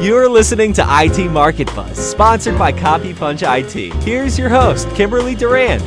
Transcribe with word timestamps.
You're 0.00 0.28
listening 0.28 0.74
to 0.74 0.84
IT 0.86 1.30
Market 1.30 1.68
Buzz, 1.74 1.96
sponsored 1.96 2.58
by 2.58 2.70
Copy 2.70 3.14
Punch 3.14 3.42
IT. 3.42 3.94
Here's 4.04 4.38
your 4.38 4.50
host, 4.50 4.86
Kimberly 4.94 5.34
Durand. 5.34 5.82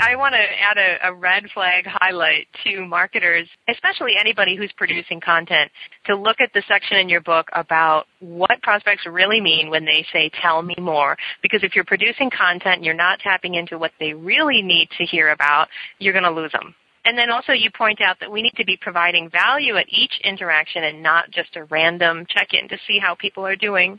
I 0.00 0.16
want 0.16 0.34
to 0.34 0.40
add 0.40 0.78
a, 0.78 1.08
a, 1.08 1.14
red 1.14 1.44
flag 1.52 1.84
highlight 1.86 2.46
to 2.64 2.86
marketers, 2.86 3.48
especially 3.68 4.12
anybody 4.18 4.56
who's 4.56 4.72
producing 4.76 5.20
content, 5.20 5.70
to 6.06 6.16
look 6.16 6.40
at 6.40 6.52
the 6.54 6.62
section 6.66 6.96
in 6.96 7.08
your 7.08 7.20
book 7.20 7.48
about 7.52 8.06
what 8.20 8.62
prospects 8.62 9.06
really 9.06 9.40
mean 9.40 9.68
when 9.68 9.84
they 9.84 10.06
say, 10.12 10.30
tell 10.40 10.62
me 10.62 10.74
more. 10.78 11.16
Because 11.42 11.62
if 11.62 11.74
you're 11.74 11.84
producing 11.84 12.30
content 12.30 12.76
and 12.76 12.84
you're 12.84 12.94
not 12.94 13.18
tapping 13.18 13.54
into 13.54 13.78
what 13.78 13.92
they 14.00 14.14
really 14.14 14.62
need 14.62 14.88
to 14.98 15.04
hear 15.04 15.30
about, 15.30 15.68
you're 15.98 16.12
going 16.12 16.24
to 16.24 16.30
lose 16.30 16.52
them. 16.52 16.74
And 17.04 17.16
then 17.16 17.30
also 17.30 17.52
you 17.52 17.70
point 17.70 18.00
out 18.00 18.18
that 18.20 18.30
we 18.30 18.42
need 18.42 18.54
to 18.56 18.64
be 18.64 18.76
providing 18.76 19.30
value 19.30 19.76
at 19.76 19.86
each 19.88 20.20
interaction 20.22 20.84
and 20.84 21.02
not 21.02 21.30
just 21.30 21.56
a 21.56 21.64
random 21.64 22.26
check-in 22.28 22.68
to 22.68 22.76
see 22.86 22.98
how 22.98 23.14
people 23.14 23.46
are 23.46 23.56
doing. 23.56 23.98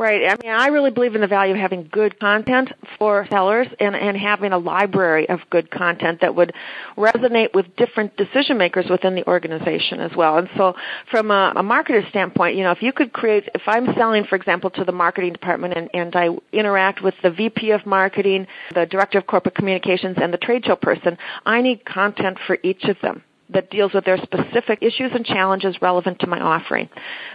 Right. 0.00 0.22
I 0.30 0.34
mean, 0.42 0.50
I 0.50 0.68
really 0.68 0.90
believe 0.90 1.14
in 1.14 1.20
the 1.20 1.26
value 1.26 1.52
of 1.52 1.60
having 1.60 1.86
good 1.92 2.18
content 2.18 2.72
for 2.98 3.26
sellers 3.28 3.66
and, 3.78 3.94
and 3.94 4.16
having 4.16 4.50
a 4.50 4.56
library 4.56 5.28
of 5.28 5.40
good 5.50 5.70
content 5.70 6.22
that 6.22 6.34
would 6.34 6.54
resonate 6.96 7.52
with 7.52 7.76
different 7.76 8.16
decision 8.16 8.56
makers 8.56 8.86
within 8.88 9.14
the 9.14 9.26
organization 9.26 10.00
as 10.00 10.12
well. 10.16 10.38
And 10.38 10.48
so 10.56 10.74
from 11.10 11.30
a, 11.30 11.52
a 11.54 11.62
marketer 11.62 12.08
standpoint, 12.08 12.56
you 12.56 12.62
know, 12.62 12.70
if 12.70 12.80
you 12.80 12.94
could 12.94 13.12
create, 13.12 13.50
if 13.54 13.60
I'm 13.66 13.92
selling, 13.92 14.24
for 14.24 14.36
example, 14.36 14.70
to 14.70 14.86
the 14.86 14.92
marketing 14.92 15.34
department 15.34 15.74
and, 15.76 15.90
and 15.92 16.16
I 16.16 16.30
interact 16.50 17.02
with 17.02 17.14
the 17.22 17.30
VP 17.30 17.72
of 17.72 17.84
marketing, 17.84 18.46
the 18.72 18.86
director 18.86 19.18
of 19.18 19.26
corporate 19.26 19.54
communications, 19.54 20.16
and 20.18 20.32
the 20.32 20.38
trade 20.38 20.64
show 20.64 20.76
person, 20.76 21.18
I 21.44 21.60
need 21.60 21.84
content 21.84 22.38
for 22.46 22.56
each 22.62 22.84
of 22.84 22.96
them 23.02 23.22
that 23.50 23.70
deals 23.70 23.92
with 23.92 24.04
their 24.04 24.16
specific 24.18 24.78
issues 24.80 25.10
and 25.12 25.26
challenges 25.26 25.76
relevant 25.82 26.20
to 26.20 26.26
my 26.26 26.40
offering. 26.40 26.88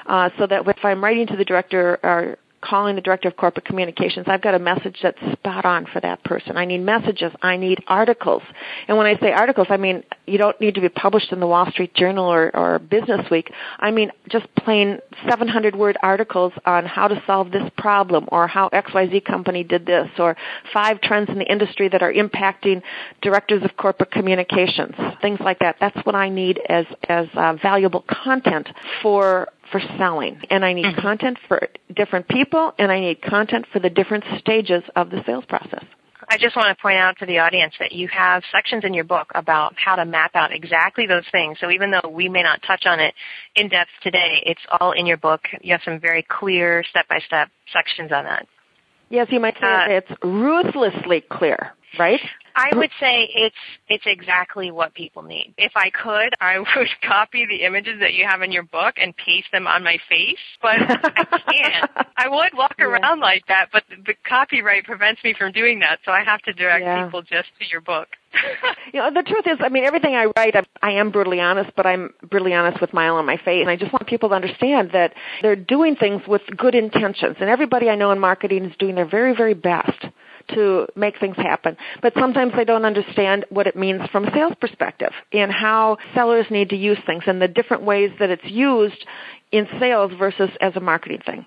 Uh, 0.07 0.29
so 0.39 0.47
that 0.47 0.67
if 0.67 0.83
I'm 0.83 1.03
writing 1.03 1.27
to 1.27 1.35
the 1.35 1.45
director 1.45 1.99
or 2.01 2.37
calling 2.65 2.95
the 2.95 3.01
director 3.01 3.27
of 3.27 3.37
corporate 3.37 3.65
communications, 3.65 4.25
I've 4.27 4.41
got 4.41 4.55
a 4.55 4.59
message 4.59 4.97
that's 5.03 5.19
spot 5.33 5.65
on 5.65 5.85
for 5.85 5.99
that 6.01 6.23
person. 6.23 6.57
I 6.57 6.65
need 6.65 6.79
messages. 6.79 7.31
I 7.41 7.57
need 7.57 7.83
articles. 7.87 8.41
And 8.87 8.97
when 8.97 9.05
I 9.05 9.17
say 9.19 9.31
articles, 9.31 9.67
I 9.69 9.77
mean 9.77 10.03
you 10.25 10.37
don't 10.37 10.59
need 10.59 10.75
to 10.75 10.81
be 10.81 10.89
published 10.89 11.31
in 11.31 11.39
the 11.39 11.47
Wall 11.47 11.69
Street 11.71 11.93
Journal 11.93 12.25
or, 12.25 12.55
or 12.55 12.79
Business 12.79 13.29
Week. 13.29 13.51
I 13.79 13.91
mean 13.91 14.11
just 14.29 14.47
plain 14.55 14.99
700 15.29 15.75
word 15.75 15.97
articles 16.01 16.53
on 16.65 16.85
how 16.85 17.07
to 17.07 17.21
solve 17.27 17.51
this 17.51 17.69
problem 17.77 18.27
or 18.31 18.47
how 18.47 18.69
XYZ 18.69 19.23
company 19.23 19.63
did 19.63 19.85
this 19.85 20.09
or 20.17 20.35
five 20.73 20.99
trends 21.01 21.29
in 21.29 21.37
the 21.37 21.51
industry 21.51 21.87
that 21.89 22.01
are 22.01 22.11
impacting 22.11 22.81
directors 23.21 23.63
of 23.63 23.77
corporate 23.77 24.11
communications. 24.11 24.95
Things 25.21 25.39
like 25.39 25.59
that. 25.59 25.75
That's 25.79 25.97
what 26.05 26.15
I 26.15 26.29
need 26.29 26.59
as, 26.69 26.85
as 27.07 27.27
uh, 27.35 27.53
valuable 27.61 28.03
content 28.09 28.67
for 29.01 29.49
for 29.71 29.81
selling 29.97 30.41
and 30.49 30.63
I 30.63 30.73
need 30.73 30.85
mm-hmm. 30.85 31.01
content 31.01 31.37
for 31.47 31.67
different 31.95 32.27
people 32.27 32.73
and 32.77 32.91
I 32.91 32.99
need 32.99 33.21
content 33.21 33.65
for 33.71 33.79
the 33.79 33.89
different 33.89 34.23
stages 34.39 34.83
of 34.95 35.09
the 35.09 35.21
sales 35.25 35.45
process. 35.47 35.83
I 36.27 36.37
just 36.37 36.55
want 36.55 36.75
to 36.75 36.81
point 36.81 36.97
out 36.97 37.17
to 37.19 37.25
the 37.25 37.39
audience 37.39 37.73
that 37.79 37.91
you 37.91 38.07
have 38.07 38.43
sections 38.51 38.83
in 38.83 38.93
your 38.93 39.03
book 39.03 39.31
about 39.35 39.75
how 39.77 39.95
to 39.95 40.05
map 40.05 40.31
out 40.35 40.51
exactly 40.51 41.05
those 41.05 41.25
things. 41.31 41.57
So 41.59 41.69
even 41.69 41.91
though 41.91 42.09
we 42.09 42.29
may 42.29 42.41
not 42.41 42.61
touch 42.65 42.85
on 42.85 42.99
it 42.99 43.13
in 43.55 43.69
depth 43.69 43.91
today, 44.01 44.41
it's 44.45 44.61
all 44.79 44.91
in 44.93 45.05
your 45.05 45.17
book. 45.17 45.41
You 45.61 45.73
have 45.73 45.81
some 45.85 45.99
very 45.99 46.25
clear 46.27 46.83
step-by-step 46.89 47.49
sections 47.71 48.11
on 48.11 48.23
that. 48.25 48.47
Yes, 49.09 49.27
you 49.29 49.39
might 49.39 49.55
say 49.61 49.67
uh, 49.67 49.85
it's 49.87 50.11
ruthlessly 50.23 51.23
clear, 51.29 51.73
right? 51.99 52.19
I 52.55 52.75
would 52.75 52.91
say 52.99 53.29
it's 53.33 53.55
it's 53.89 54.05
exactly 54.07 54.71
what 54.71 54.93
people 54.93 55.23
need. 55.23 55.53
If 55.57 55.73
I 55.75 55.89
could, 55.89 56.33
I 56.39 56.59
would 56.75 56.87
copy 57.01 57.45
the 57.45 57.65
images 57.65 57.99
that 57.99 58.13
you 58.13 58.25
have 58.25 58.41
in 58.41 58.51
your 58.51 58.63
book 58.63 58.95
and 58.97 59.15
paste 59.15 59.47
them 59.51 59.67
on 59.67 59.83
my 59.83 59.97
face, 60.09 60.37
but 60.61 60.75
I 60.79 61.39
can't. 61.51 61.91
I 62.17 62.29
would 62.29 62.53
walk 62.53 62.75
yeah. 62.79 62.85
around 62.85 63.19
like 63.19 63.45
that, 63.47 63.67
but 63.71 63.83
the, 63.89 63.97
the 64.05 64.13
copyright 64.27 64.85
prevents 64.85 65.23
me 65.23 65.35
from 65.37 65.51
doing 65.51 65.79
that, 65.79 65.99
so 66.05 66.11
I 66.11 66.23
have 66.23 66.41
to 66.43 66.53
direct 66.53 66.85
yeah. 66.85 67.05
people 67.05 67.21
just 67.21 67.49
to 67.59 67.65
your 67.69 67.81
book. 67.81 68.07
you 68.93 68.99
know, 68.99 69.11
the 69.13 69.23
truth 69.23 69.45
is, 69.47 69.57
I 69.59 69.69
mean, 69.69 69.85
everything 69.85 70.15
I 70.15 70.25
write, 70.35 70.55
I'm, 70.55 70.65
I 70.81 70.91
am 70.91 71.11
brutally 71.11 71.39
honest, 71.39 71.71
but 71.75 71.85
I'm 71.85 72.13
brutally 72.29 72.53
honest 72.53 72.81
with 72.81 72.91
smile 72.91 73.15
on 73.15 73.25
my 73.25 73.37
face. 73.37 73.61
And 73.61 73.69
I 73.69 73.75
just 73.75 73.93
want 73.93 74.07
people 74.07 74.29
to 74.29 74.35
understand 74.35 74.91
that 74.93 75.13
they're 75.41 75.55
doing 75.55 75.95
things 75.95 76.21
with 76.27 76.41
good 76.57 76.75
intentions. 76.75 77.37
And 77.39 77.49
everybody 77.49 77.89
I 77.89 77.95
know 77.95 78.11
in 78.11 78.19
marketing 78.19 78.65
is 78.65 78.75
doing 78.77 78.95
their 78.95 79.05
very, 79.05 79.35
very 79.35 79.53
best 79.53 80.05
to 80.49 80.87
make 80.95 81.19
things 81.19 81.37
happen. 81.37 81.77
But 82.01 82.13
sometimes 82.19 82.53
they 82.55 82.65
don't 82.65 82.85
understand 82.85 83.45
what 83.49 83.67
it 83.67 83.75
means 83.75 84.01
from 84.11 84.25
a 84.25 84.31
sales 84.31 84.53
perspective 84.59 85.11
and 85.31 85.51
how 85.51 85.97
sellers 86.13 86.45
need 86.49 86.69
to 86.69 86.75
use 86.75 86.97
things 87.05 87.23
and 87.27 87.41
the 87.41 87.47
different 87.47 87.83
ways 87.83 88.11
that 88.19 88.29
it's 88.29 88.45
used 88.45 89.05
in 89.51 89.67
sales 89.79 90.11
versus 90.17 90.49
as 90.61 90.75
a 90.75 90.79
marketing 90.79 91.21
thing 91.25 91.45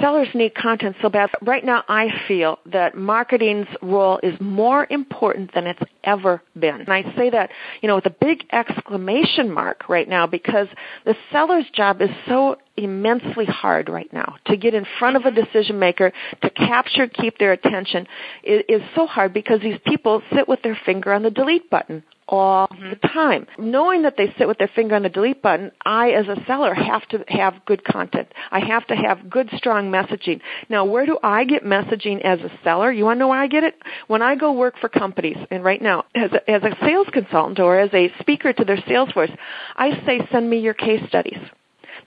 sellers 0.00 0.28
need 0.34 0.54
content 0.54 0.96
so 1.00 1.08
bad. 1.08 1.30
Right 1.40 1.64
now, 1.64 1.84
I 1.88 2.08
feel 2.26 2.58
that 2.66 2.96
marketing's 2.96 3.68
role 3.80 4.18
is 4.22 4.38
more 4.40 4.86
important 4.90 5.54
than 5.54 5.66
it's 5.66 5.82
ever 6.02 6.42
been. 6.58 6.80
And 6.80 6.88
I 6.88 7.02
say 7.16 7.30
that, 7.30 7.50
you 7.80 7.88
know, 7.88 7.96
with 7.96 8.06
a 8.06 8.14
big 8.20 8.44
exclamation 8.50 9.50
mark 9.50 9.88
right 9.88 10.08
now 10.08 10.26
because 10.26 10.66
the 11.04 11.14
seller's 11.30 11.66
job 11.72 12.02
is 12.02 12.10
so 12.26 12.56
immensely 12.78 13.44
hard 13.44 13.88
right 13.88 14.12
now 14.12 14.36
to 14.46 14.56
get 14.56 14.74
in 14.74 14.86
front 14.98 15.16
of 15.16 15.24
a 15.24 15.30
decision 15.30 15.78
maker 15.78 16.12
to 16.42 16.50
capture 16.50 17.06
keep 17.06 17.38
their 17.38 17.52
attention 17.52 18.06
is, 18.42 18.62
is 18.68 18.82
so 18.94 19.06
hard 19.06 19.34
because 19.34 19.60
these 19.60 19.78
people 19.86 20.22
sit 20.34 20.48
with 20.48 20.62
their 20.62 20.78
finger 20.86 21.12
on 21.12 21.22
the 21.22 21.30
delete 21.30 21.68
button 21.70 22.02
all 22.28 22.68
mm-hmm. 22.68 22.90
the 22.90 23.08
time. 23.08 23.46
Knowing 23.58 24.02
that 24.02 24.16
they 24.16 24.32
sit 24.38 24.46
with 24.46 24.58
their 24.58 24.70
finger 24.74 24.94
on 24.94 25.02
the 25.02 25.08
delete 25.08 25.42
button, 25.42 25.72
I 25.84 26.10
as 26.10 26.26
a 26.28 26.36
seller 26.46 26.74
have 26.74 27.06
to 27.08 27.24
have 27.28 27.64
good 27.64 27.84
content. 27.84 28.28
I 28.50 28.60
have 28.60 28.86
to 28.88 28.94
have 28.94 29.30
good 29.30 29.48
strong 29.56 29.90
messaging. 29.90 30.40
Now 30.68 30.84
where 30.84 31.06
do 31.06 31.18
I 31.22 31.44
get 31.44 31.64
messaging 31.64 32.20
as 32.22 32.40
a 32.40 32.50
seller? 32.62 32.92
You 32.92 33.04
want 33.04 33.16
to 33.16 33.20
know 33.20 33.28
where 33.28 33.40
I 33.40 33.46
get 33.46 33.64
it? 33.64 33.74
When 34.06 34.22
I 34.22 34.36
go 34.36 34.52
work 34.52 34.74
for 34.80 34.88
companies, 34.88 35.38
and 35.50 35.64
right 35.64 35.80
now 35.80 36.04
as 36.14 36.30
a, 36.32 36.50
as 36.50 36.62
a 36.62 36.76
sales 36.80 37.08
consultant 37.12 37.58
or 37.58 37.78
as 37.78 37.90
a 37.94 38.12
speaker 38.20 38.52
to 38.52 38.64
their 38.64 38.82
sales 38.86 39.10
force, 39.12 39.30
I 39.76 39.90
say 40.04 40.20
send 40.30 40.48
me 40.48 40.58
your 40.58 40.74
case 40.74 41.02
studies 41.08 41.38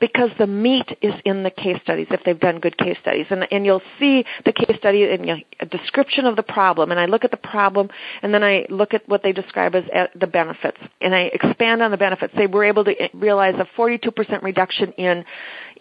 because 0.01 0.31
the 0.39 0.47
meat 0.47 0.97
is 1.01 1.13
in 1.25 1.43
the 1.43 1.51
case 1.51 1.77
studies 1.83 2.07
if 2.09 2.21
they've 2.25 2.39
done 2.39 2.59
good 2.59 2.75
case 2.75 2.97
studies. 2.99 3.27
And, 3.29 3.47
and 3.51 3.65
you'll 3.65 3.83
see 3.99 4.25
the 4.43 4.51
case 4.51 4.75
study 4.77 5.03
in 5.03 5.43
a 5.59 5.65
description 5.67 6.25
of 6.25 6.35
the 6.35 6.43
problem. 6.43 6.89
And 6.89 6.99
I 6.99 7.05
look 7.05 7.23
at 7.23 7.29
the 7.29 7.37
problem 7.37 7.89
and 8.23 8.33
then 8.33 8.43
I 8.43 8.65
look 8.69 8.95
at 8.95 9.07
what 9.07 9.21
they 9.21 9.31
describe 9.31 9.75
as 9.75 9.83
uh, 9.95 10.07
the 10.15 10.25
benefits. 10.25 10.79
And 10.99 11.13
I 11.13 11.29
expand 11.31 11.83
on 11.83 11.91
the 11.91 11.97
benefits. 11.97 12.33
They 12.35 12.47
were 12.47 12.65
able 12.65 12.83
to 12.85 12.99
eh, 12.99 13.09
realize 13.13 13.53
a 13.59 13.79
42% 13.79 14.41
reduction 14.41 14.91
in 14.93 15.23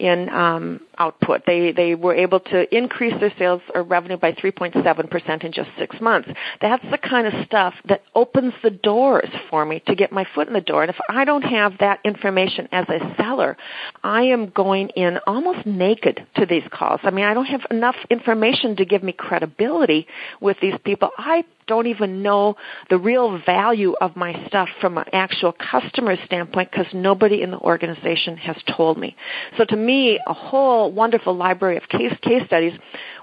in 0.01 0.29
um, 0.29 0.81
output. 0.97 1.43
They 1.45 1.71
they 1.71 1.93
were 1.93 2.15
able 2.15 2.39
to 2.39 2.75
increase 2.75 3.13
their 3.19 3.31
sales 3.37 3.61
or 3.75 3.83
revenue 3.83 4.17
by 4.17 4.31
3.7% 4.31 5.43
in 5.43 5.51
just 5.51 5.69
six 5.77 6.01
months. 6.01 6.27
That's 6.59 6.83
the 6.89 6.97
kind 6.97 7.27
of 7.27 7.33
stuff 7.45 7.75
that 7.87 8.01
opens 8.15 8.53
the 8.63 8.71
doors 8.71 9.29
for 9.49 9.63
me 9.63 9.81
to 9.85 9.93
get 9.95 10.11
my 10.11 10.25
foot 10.33 10.47
in 10.47 10.53
the 10.53 10.61
door. 10.61 10.81
And 10.81 10.89
if 10.89 10.97
I 11.07 11.23
don't 11.23 11.43
have 11.43 11.77
that 11.79 11.99
information 12.03 12.67
as 12.71 12.87
a 12.89 13.15
seller, 13.15 13.57
I 14.03 14.23
am 14.23 14.49
going 14.49 14.89
in 14.89 15.19
almost 15.27 15.67
naked 15.67 16.25
to 16.37 16.47
these 16.47 16.63
calls. 16.71 16.99
I 17.03 17.11
mean, 17.11 17.25
I 17.25 17.35
don't 17.35 17.45
have 17.45 17.65
enough 17.69 17.95
information 18.09 18.75
to 18.77 18.85
give 18.85 19.03
me 19.03 19.13
credibility 19.13 20.07
with 20.39 20.57
these 20.61 20.75
people. 20.83 21.11
I 21.15 21.45
don't 21.71 21.87
even 21.87 22.21
know 22.21 22.57
the 22.89 22.97
real 22.97 23.39
value 23.45 23.93
of 24.01 24.17
my 24.17 24.33
stuff 24.45 24.67
from 24.81 24.97
an 24.97 25.05
actual 25.13 25.53
customer 25.53 26.17
standpoint 26.25 26.69
because 26.69 26.87
nobody 26.93 27.41
in 27.41 27.49
the 27.49 27.59
organization 27.59 28.35
has 28.35 28.57
told 28.75 28.97
me. 28.97 29.15
So 29.57 29.63
to 29.63 29.77
me, 29.77 30.19
a 30.27 30.33
whole 30.33 30.91
wonderful 30.91 31.33
library 31.33 31.77
of 31.77 31.87
case, 31.87 32.11
case 32.21 32.43
studies 32.45 32.73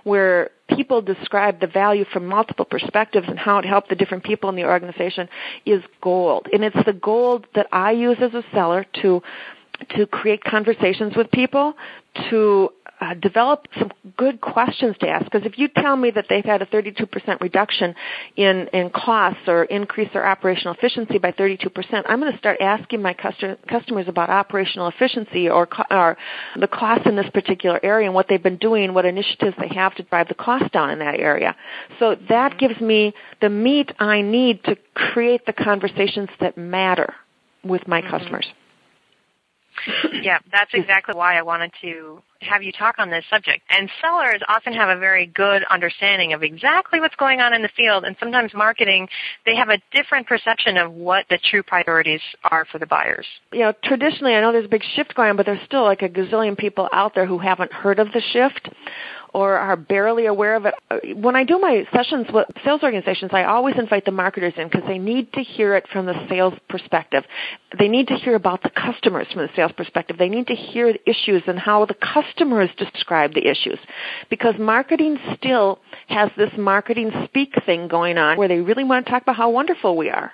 where 0.04 0.48
people 0.74 1.02
describe 1.02 1.60
the 1.60 1.66
value 1.66 2.06
from 2.10 2.24
multiple 2.26 2.64
perspectives 2.64 3.26
and 3.28 3.38
how 3.38 3.58
it 3.58 3.66
helped 3.66 3.90
the 3.90 3.94
different 3.94 4.24
people 4.24 4.48
in 4.48 4.56
the 4.56 4.64
organization 4.64 5.28
is 5.66 5.82
gold. 6.00 6.46
And 6.50 6.64
it's 6.64 6.84
the 6.86 6.94
gold 6.94 7.46
that 7.54 7.66
I 7.70 7.90
use 7.90 8.16
as 8.22 8.32
a 8.32 8.42
seller 8.54 8.86
to 9.02 9.22
to 9.96 10.06
create 10.06 10.42
conversations 10.44 11.16
with 11.16 11.30
people, 11.30 11.74
to 12.30 12.70
uh, 13.00 13.14
develop 13.14 13.66
some 13.78 13.90
good 14.16 14.40
questions 14.40 14.96
to 15.00 15.08
ask. 15.08 15.24
Because 15.24 15.46
if 15.46 15.58
you 15.58 15.68
tell 15.68 15.96
me 15.96 16.10
that 16.10 16.26
they've 16.28 16.44
had 16.44 16.62
a 16.62 16.66
32% 16.66 17.40
reduction 17.40 17.94
in, 18.36 18.68
in 18.72 18.90
costs 18.90 19.42
or 19.46 19.64
increase 19.64 20.08
their 20.12 20.26
operational 20.26 20.74
efficiency 20.74 21.18
by 21.18 21.30
32%, 21.32 22.02
I'm 22.06 22.20
going 22.20 22.32
to 22.32 22.38
start 22.38 22.60
asking 22.60 23.02
my 23.02 23.14
customer, 23.14 23.56
customers 23.68 24.08
about 24.08 24.30
operational 24.30 24.88
efficiency 24.88 25.48
or, 25.48 25.66
co- 25.66 25.84
or 25.90 26.16
the 26.58 26.66
cost 26.66 27.06
in 27.06 27.14
this 27.14 27.30
particular 27.32 27.78
area 27.82 28.06
and 28.06 28.14
what 28.14 28.26
they've 28.28 28.42
been 28.42 28.58
doing, 28.58 28.94
what 28.94 29.04
initiatives 29.04 29.56
they 29.60 29.68
have 29.68 29.94
to 29.96 30.02
drive 30.04 30.28
the 30.28 30.34
cost 30.34 30.72
down 30.72 30.90
in 30.90 30.98
that 30.98 31.20
area. 31.20 31.54
So 32.00 32.16
that 32.28 32.58
gives 32.58 32.80
me 32.80 33.14
the 33.40 33.48
meat 33.48 33.92
I 34.00 34.22
need 34.22 34.64
to 34.64 34.76
create 34.94 35.46
the 35.46 35.52
conversations 35.52 36.30
that 36.40 36.58
matter 36.58 37.14
with 37.62 37.86
my 37.86 38.00
mm-hmm. 38.00 38.10
customers. 38.10 38.46
yeah, 40.22 40.38
that's 40.50 40.70
exactly 40.74 41.14
why 41.14 41.38
I 41.38 41.42
wanted 41.42 41.72
to 41.82 42.22
have 42.40 42.62
you 42.62 42.72
talk 42.72 42.96
on 42.98 43.10
this 43.10 43.24
subject. 43.30 43.62
And 43.70 43.90
sellers 44.00 44.40
often 44.48 44.72
have 44.72 44.96
a 44.96 44.98
very 44.98 45.26
good 45.26 45.64
understanding 45.70 46.32
of 46.32 46.42
exactly 46.42 47.00
what's 47.00 47.16
going 47.16 47.40
on 47.40 47.52
in 47.52 47.62
the 47.62 47.68
field, 47.76 48.04
and 48.04 48.16
sometimes 48.20 48.54
marketing, 48.54 49.08
they 49.44 49.56
have 49.56 49.68
a 49.68 49.78
different 49.92 50.26
perception 50.26 50.76
of 50.76 50.92
what 50.92 51.24
the 51.30 51.38
true 51.50 51.62
priorities 51.62 52.20
are 52.44 52.64
for 52.70 52.78
the 52.78 52.86
buyers. 52.86 53.26
You 53.52 53.60
know, 53.60 53.72
traditionally, 53.82 54.34
I 54.34 54.40
know 54.40 54.52
there's 54.52 54.66
a 54.66 54.68
big 54.68 54.84
shift 54.94 55.14
going 55.14 55.30
on, 55.30 55.36
but 55.36 55.46
there's 55.46 55.64
still 55.66 55.84
like 55.84 56.02
a 56.02 56.08
gazillion 56.08 56.56
people 56.56 56.88
out 56.92 57.14
there 57.14 57.26
who 57.26 57.38
haven't 57.38 57.72
heard 57.72 57.98
of 57.98 58.08
the 58.12 58.22
shift 58.32 58.68
or 59.34 59.56
are 59.56 59.76
barely 59.76 60.26
aware 60.26 60.56
of 60.56 60.66
it. 60.66 60.74
When 61.16 61.36
I 61.36 61.44
do 61.44 61.58
my 61.58 61.86
sessions 61.92 62.26
with 62.32 62.46
sales 62.64 62.82
organizations, 62.82 63.30
I 63.32 63.44
always 63.44 63.76
invite 63.78 64.04
the 64.04 64.12
marketers 64.12 64.54
in 64.56 64.68
because 64.68 64.86
they 64.86 64.98
need 64.98 65.32
to 65.34 65.40
hear 65.40 65.74
it 65.74 65.86
from 65.92 66.06
the 66.06 66.14
sales 66.28 66.54
perspective. 66.68 67.24
They 67.78 67.88
need 67.88 68.08
to 68.08 68.14
hear 68.14 68.34
about 68.34 68.62
the 68.62 68.70
customers 68.70 69.26
from 69.32 69.42
the 69.42 69.50
sales 69.54 69.72
perspective. 69.72 70.16
They 70.18 70.28
need 70.28 70.46
to 70.48 70.54
hear 70.54 70.92
the 70.92 71.10
issues 71.10 71.42
and 71.46 71.58
how 71.58 71.84
the 71.84 71.94
customers 71.94 72.70
describe 72.76 73.34
the 73.34 73.48
issues. 73.48 73.78
Because 74.30 74.54
marketing 74.58 75.18
still 75.36 75.78
has 76.08 76.30
this 76.36 76.50
marketing 76.56 77.12
speak 77.24 77.54
thing 77.66 77.88
going 77.88 78.18
on 78.18 78.38
where 78.38 78.48
they 78.48 78.60
really 78.60 78.84
want 78.84 79.06
to 79.06 79.10
talk 79.10 79.22
about 79.22 79.36
how 79.36 79.50
wonderful 79.50 79.96
we 79.96 80.10
are 80.10 80.32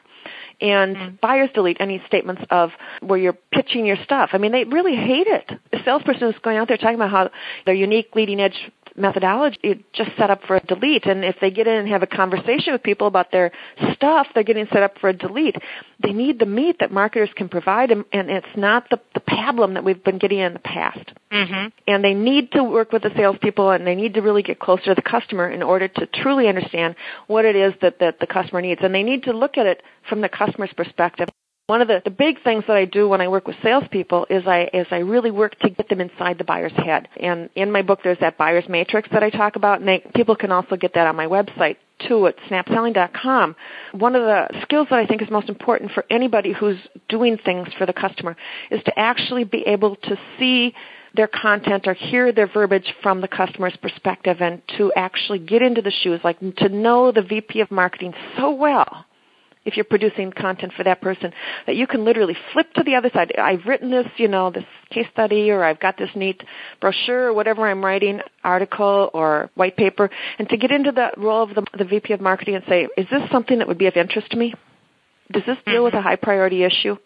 and 0.61 0.97
mm-hmm. 0.97 1.15
buyers 1.21 1.51
delete 1.55 1.77
any 1.81 2.03
statements 2.07 2.43
of 2.51 2.71
where 3.01 3.19
you're 3.19 3.37
pitching 3.53 3.87
your 3.87 3.97
stuff. 4.05 4.31
I 4.33 4.39
mean, 4.39 4.53
they 4.53 4.65
really 4.65 4.97
hate 4.97 5.27
it. 5.27 5.51
A 5.73 5.85
salesperson 5.85 6.29
is 6.29 6.35
going 6.43 6.57
out 6.57 6.69
there 6.69 6.77
talking 6.77 6.95
about 6.95 7.11
how 7.11 7.31
their 7.67 7.75
unique 7.75 8.15
leading 8.15 8.41
edge 8.41 8.71
methodology 8.97 9.59
is 9.63 9.77
just 9.93 10.11
set 10.17 10.31
up 10.31 10.43
for 10.47 10.57
a 10.57 10.61
delete. 10.61 11.07
And 11.07 11.25
if 11.25 11.37
they 11.41 11.51
get 11.51 11.67
in 11.67 11.75
and 11.75 11.89
have 11.89 12.03
a 12.03 12.07
conversation 12.07 12.73
with 12.73 12.83
people 12.83 13.07
about 13.07 13.33
their 13.33 13.51
stuff, 13.95 14.29
they're 14.35 14.45
getting 14.45 14.67
set 14.73 14.83
up 14.83 14.99
for 15.01 15.09
a 15.09 15.13
delete. 15.13 15.57
They 16.03 16.13
need 16.13 16.39
the 16.39 16.47
meat 16.47 16.77
that 16.81 16.93
marketers 16.93 17.31
can 17.35 17.49
provide, 17.49 17.91
and, 17.91 18.05
and 18.13 18.31
it's 18.31 18.47
not 18.57 18.89
the, 18.91 19.01
the 19.15 19.21
pablum 19.21 19.75
that 19.75 19.85
we've 19.85 20.03
been 20.03 20.19
getting 20.19 20.39
in 20.39 20.53
the 20.53 20.59
past. 20.61 21.13
Mm-hmm. 21.33 21.69
And 21.89 22.05
they 22.05 22.15
need 22.15 22.53
to 22.53 22.63
work 22.63 22.93
with 22.93 23.03
the 23.03 23.11
salespeople, 23.17 23.71
and 23.71 23.87
they 23.87 23.95
need 23.95 24.15
to 24.15 24.21
really 24.23 24.43
get 24.43 24.61
closer 24.61 24.85
to 24.87 24.95
the 24.95 25.03
customer 25.03 25.49
in 25.49 25.63
order 25.63 25.89
to 25.89 26.07
truly 26.07 26.49
understand 26.49 26.95
what 27.27 27.45
it 27.45 27.57
is 27.57 27.75
that, 27.83 27.99
that 28.01 28.21
the 28.21 28.27
customer 28.27 28.61
needs. 28.61 28.81
And 28.83 28.95
they 28.95 29.03
need 29.03 29.25
to 29.25 29.33
look 29.33 29.59
at 29.59 29.67
it 29.67 29.83
from 30.09 30.21
the 30.21 30.29
customer's 30.29 30.73
perspective. 30.77 31.29
One 31.67 31.81
of 31.81 31.89
the, 31.89 32.03
the 32.05 32.11
big 32.11 32.43
things 32.43 32.65
that 32.67 32.77
I 32.77 32.85
do 32.85 33.09
when 33.09 33.23
I 33.23 33.29
work 33.29 33.47
with 33.47 33.57
salespeople 33.63 34.27
is 34.29 34.47
I 34.47 34.69
is 34.75 34.87
I 34.91 34.99
really 34.99 35.31
work 35.31 35.59
to 35.61 35.71
get 35.71 35.89
them 35.89 36.03
inside 36.03 36.37
the 36.37 36.45
buyer's 36.45 36.75
head. 36.77 37.09
And 37.19 37.49
in 37.55 37.73
my 37.73 37.81
book, 37.81 38.01
there's 38.05 38.19
that 38.21 38.37
buyer's 38.37 38.69
matrix 38.69 39.09
that 39.13 39.23
I 39.23 39.31
talk 39.31 39.57
about, 39.57 39.81
and 39.81 39.89
they, 39.89 40.05
people 40.15 40.37
can 40.37 40.53
also 40.53 40.77
get 40.77 40.93
that 40.93 41.07
on 41.07 41.17
my 41.17 41.27
website 41.27 41.79
too 42.07 42.27
at 42.27 42.37
snapselling.com. 42.51 43.57
One 43.93 44.15
of 44.15 44.23
the 44.25 44.61
skills 44.61 44.89
that 44.91 44.99
I 44.99 45.07
think 45.07 45.23
is 45.23 45.31
most 45.31 45.49
important 45.49 45.93
for 45.93 46.05
anybody 46.11 46.53
who's 46.53 46.77
doing 47.09 47.39
things 47.39 47.69
for 47.79 47.87
the 47.87 47.95
customer 47.95 48.37
is 48.71 48.83
to 48.83 48.99
actually 48.99 49.45
be 49.45 49.63
able 49.67 49.97
to 49.97 50.19
see 50.39 50.75
their 51.15 51.29
content 51.29 51.87
or 51.87 51.95
hear 51.95 52.31
their 52.31 52.49
verbiage 52.49 52.93
from 53.03 53.23
the 53.23 53.29
customer's 53.29 53.77
perspective 53.81 54.37
and 54.41 54.61
to 54.77 54.93
actually 54.97 55.39
get 55.39 55.63
into 55.63 55.81
the 55.81 55.93
shoes, 56.03 56.21
like 56.25 56.39
to 56.57 56.69
know 56.69 57.11
the 57.11 57.23
VP 57.23 57.61
of 57.61 57.71
marketing 57.71 58.13
so 58.37 58.51
well 58.51 59.07
if 59.65 59.77
you're 59.77 59.85
producing 59.85 60.33
content 60.33 60.73
for 60.77 60.85
that 60.85 61.01
person 61.01 61.33
that 61.67 61.77
you 61.77 61.87
can 61.87 62.05
literally 62.05 62.37
flip 62.53 62.73
to 62.75 62.83
the 62.83 62.95
other 62.95 63.11
side. 63.13 63.33
I've 63.37 63.65
written 63.67 63.91
this, 63.91 64.07
you 64.17 64.29
know, 64.29 64.51
this 64.51 64.65
case 64.91 65.07
study 65.13 65.51
or 65.51 65.65
I've 65.65 65.81
got 65.81 65.97
this 65.97 66.11
neat 66.15 66.43
brochure 66.81 67.29
or 67.29 67.33
whatever 67.33 67.67
I'm 67.67 67.85
writing, 67.85 68.21
article 68.43 69.11
or 69.15 69.51
white 69.55 69.77
paper, 69.77 70.11
and 70.39 70.49
to 70.49 70.57
get 70.57 70.71
into 70.71 70.93
the 70.93 71.11
role 71.17 71.43
of 71.43 71.55
the, 71.55 71.65
the 71.77 71.85
VP 71.85 72.13
of 72.13 72.21
marketing 72.21 72.57
and 72.57 72.65
say, 72.69 72.89
is 72.97 73.07
this 73.11 73.23
something 73.31 73.59
that 73.59 73.69
would 73.69 73.79
be 73.79 73.87
of 73.87 73.97
interest 73.97 74.31
to 74.31 74.37
me? 74.37 74.55
Does 75.33 75.43
this 75.47 75.59
deal 75.67 75.85
with 75.85 75.95
a 75.95 75.99
mm-hmm. 75.99 76.07
high 76.07 76.17
priority 76.17 76.65
issue? 76.65 76.97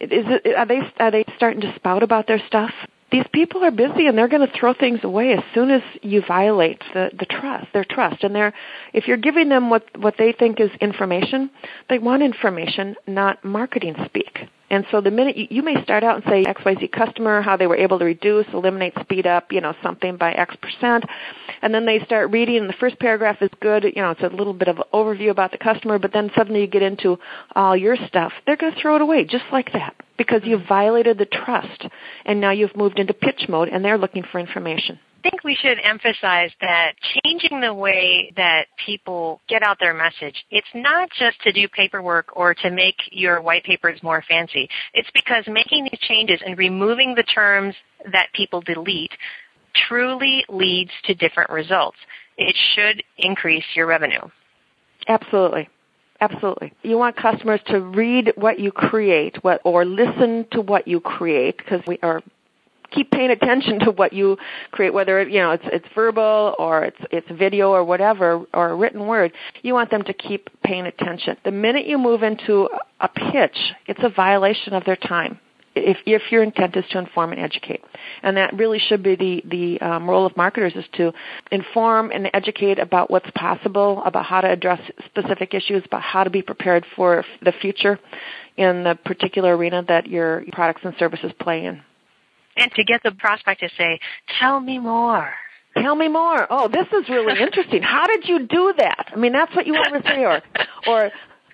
Is 0.00 0.24
it, 0.26 0.56
are 0.56 0.66
they 0.66 0.80
are 0.98 1.10
they 1.10 1.24
starting 1.36 1.60
to 1.60 1.74
spout 1.74 2.02
about 2.02 2.26
their 2.26 2.40
stuff? 2.46 2.70
These 3.10 3.26
people 3.32 3.64
are 3.64 3.70
busy 3.70 4.06
and 4.06 4.16
they're 4.16 4.28
going 4.28 4.46
to 4.46 4.52
throw 4.58 4.72
things 4.74 5.00
away 5.02 5.32
as 5.32 5.42
soon 5.54 5.70
as 5.70 5.82
you 6.02 6.22
violate 6.26 6.82
the, 6.94 7.10
the 7.18 7.26
trust, 7.26 7.66
their 7.72 7.84
trust. 7.84 8.22
And 8.22 8.34
they're, 8.34 8.52
if 8.92 9.08
you're 9.08 9.16
giving 9.16 9.48
them 9.48 9.70
what, 9.70 9.84
what 9.98 10.14
they 10.18 10.32
think 10.32 10.60
is 10.60 10.70
information, 10.80 11.50
they 11.88 11.98
want 11.98 12.22
information, 12.22 12.96
not 13.06 13.44
marketing 13.44 13.96
speak. 14.04 14.48
And 14.70 14.86
so 14.90 15.00
the 15.00 15.10
minute 15.10 15.36
you, 15.36 15.48
you 15.50 15.62
may 15.62 15.82
start 15.82 16.04
out 16.04 16.16
and 16.16 16.24
say 16.24 16.44
XYZ 16.44 16.92
customer, 16.92 17.42
how 17.42 17.56
they 17.56 17.66
were 17.66 17.76
able 17.76 17.98
to 17.98 18.04
reduce, 18.04 18.46
eliminate, 18.52 18.94
speed 19.00 19.26
up, 19.26 19.52
you 19.52 19.60
know, 19.60 19.74
something 19.82 20.16
by 20.16 20.32
X 20.32 20.54
percent, 20.62 21.04
and 21.60 21.74
then 21.74 21.86
they 21.86 21.98
start 22.04 22.30
reading 22.30 22.58
and 22.58 22.68
the 22.68 22.74
first 22.74 22.98
paragraph 23.00 23.42
is 23.42 23.50
good, 23.60 23.84
you 23.84 24.00
know, 24.00 24.12
it's 24.12 24.22
a 24.22 24.28
little 24.28 24.54
bit 24.54 24.68
of 24.68 24.78
an 24.78 24.84
overview 24.94 25.30
about 25.30 25.50
the 25.50 25.58
customer, 25.58 25.98
but 25.98 26.12
then 26.12 26.30
suddenly 26.36 26.60
you 26.60 26.66
get 26.68 26.82
into 26.82 27.18
all 27.56 27.76
your 27.76 27.96
stuff, 28.06 28.32
they're 28.46 28.56
going 28.56 28.72
to 28.72 28.80
throw 28.80 28.96
it 28.96 29.02
away 29.02 29.24
just 29.24 29.44
like 29.52 29.72
that 29.72 29.94
because 30.16 30.42
you've 30.44 30.66
violated 30.68 31.18
the 31.18 31.26
trust 31.26 31.86
and 32.24 32.40
now 32.40 32.52
you've 32.52 32.76
moved 32.76 32.98
into 32.98 33.12
pitch 33.12 33.46
mode 33.48 33.68
and 33.68 33.84
they're 33.84 33.98
looking 33.98 34.22
for 34.30 34.38
information. 34.38 34.98
Think 35.40 35.44
we 35.44 35.68
should 35.68 35.78
emphasize 35.82 36.50
that 36.60 36.92
changing 37.24 37.60
the 37.60 37.72
way 37.72 38.32
that 38.36 38.66
people 38.84 39.40
get 39.48 39.62
out 39.62 39.78
their 39.78 39.94
message, 39.94 40.44
it's 40.50 40.66
not 40.74 41.08
just 41.18 41.40
to 41.42 41.52
do 41.52 41.68
paperwork 41.68 42.36
or 42.36 42.54
to 42.54 42.70
make 42.70 42.96
your 43.10 43.40
white 43.40 43.64
papers 43.64 44.02
more 44.02 44.22
fancy. 44.28 44.68
It's 44.92 45.08
because 45.14 45.44
making 45.46 45.84
these 45.84 46.00
changes 46.00 46.40
and 46.44 46.58
removing 46.58 47.14
the 47.14 47.22
terms 47.22 47.74
that 48.12 48.28
people 48.34 48.60
delete 48.60 49.12
truly 49.88 50.44
leads 50.48 50.90
to 51.04 51.14
different 51.14 51.50
results. 51.50 51.98
It 52.36 52.56
should 52.74 53.02
increase 53.18 53.64
your 53.74 53.86
revenue. 53.86 54.22
Absolutely. 55.08 55.68
Absolutely. 56.20 56.72
You 56.82 56.98
want 56.98 57.16
customers 57.16 57.60
to 57.68 57.80
read 57.80 58.32
what 58.36 58.58
you 58.58 58.72
create, 58.72 59.42
what 59.42 59.62
or 59.64 59.86
listen 59.86 60.46
to 60.52 60.60
what 60.60 60.86
you 60.86 61.00
create 61.00 61.56
because 61.56 61.80
we 61.86 61.98
are 62.02 62.22
keep 62.90 63.10
paying 63.10 63.30
attention 63.30 63.78
to 63.80 63.90
what 63.90 64.12
you 64.12 64.36
create, 64.70 64.92
whether 64.92 65.22
you 65.28 65.40
know 65.40 65.52
it's 65.52 65.64
it's 65.66 65.86
verbal 65.94 66.54
or 66.58 66.84
it's 66.84 67.00
it's 67.10 67.26
video 67.30 67.70
or 67.70 67.84
whatever 67.84 68.44
or 68.52 68.70
a 68.70 68.74
written 68.74 69.06
word. 69.06 69.32
You 69.62 69.74
want 69.74 69.90
them 69.90 70.02
to 70.04 70.12
keep 70.12 70.50
paying 70.62 70.86
attention. 70.86 71.36
The 71.44 71.50
minute 71.50 71.86
you 71.86 71.98
move 71.98 72.22
into 72.22 72.68
a 73.00 73.08
pitch, 73.08 73.56
it's 73.86 74.00
a 74.02 74.10
violation 74.10 74.74
of 74.74 74.84
their 74.84 74.96
time. 74.96 75.38
If 75.76 75.98
if 76.04 76.22
your 76.32 76.42
intent 76.42 76.76
is 76.76 76.84
to 76.90 76.98
inform 76.98 77.30
and 77.30 77.40
educate, 77.40 77.80
and 78.24 78.36
that 78.36 78.56
really 78.56 78.80
should 78.80 79.04
be 79.04 79.14
the 79.14 79.42
the 79.46 79.80
um, 79.80 80.10
role 80.10 80.26
of 80.26 80.36
marketers 80.36 80.72
is 80.74 80.84
to 80.94 81.12
inform 81.52 82.10
and 82.10 82.28
educate 82.34 82.80
about 82.80 83.08
what's 83.08 83.30
possible, 83.36 84.02
about 84.04 84.26
how 84.26 84.40
to 84.40 84.50
address 84.50 84.80
specific 85.06 85.54
issues, 85.54 85.84
about 85.86 86.02
how 86.02 86.24
to 86.24 86.30
be 86.30 86.42
prepared 86.42 86.84
for 86.96 87.24
the 87.42 87.52
future 87.52 88.00
in 88.56 88.82
the 88.82 88.98
particular 89.04 89.56
arena 89.56 89.84
that 89.86 90.08
your 90.08 90.42
products 90.52 90.80
and 90.84 90.92
services 90.98 91.30
play 91.38 91.64
in 91.64 91.80
and 92.60 92.70
to 92.72 92.84
get 92.84 93.02
the 93.02 93.12
prospect 93.12 93.60
to 93.60 93.68
say, 93.76 93.98
tell 94.38 94.60
me 94.60 94.78
more. 94.78 95.32
Tell 95.76 95.94
me 95.94 96.08
more. 96.08 96.46
Oh, 96.50 96.68
this 96.68 96.86
is 96.92 97.08
really 97.08 97.40
interesting. 97.40 97.82
How 97.82 98.06
did 98.06 98.28
you 98.28 98.46
do 98.46 98.74
that? 98.78 99.06
I 99.12 99.16
mean, 99.16 99.32
that's 99.32 99.54
what 99.56 99.66
you 99.66 99.72
want 99.72 100.02
to 100.02 100.08
say, 100.08 100.24
or, 100.24 100.42
or, 100.86 101.10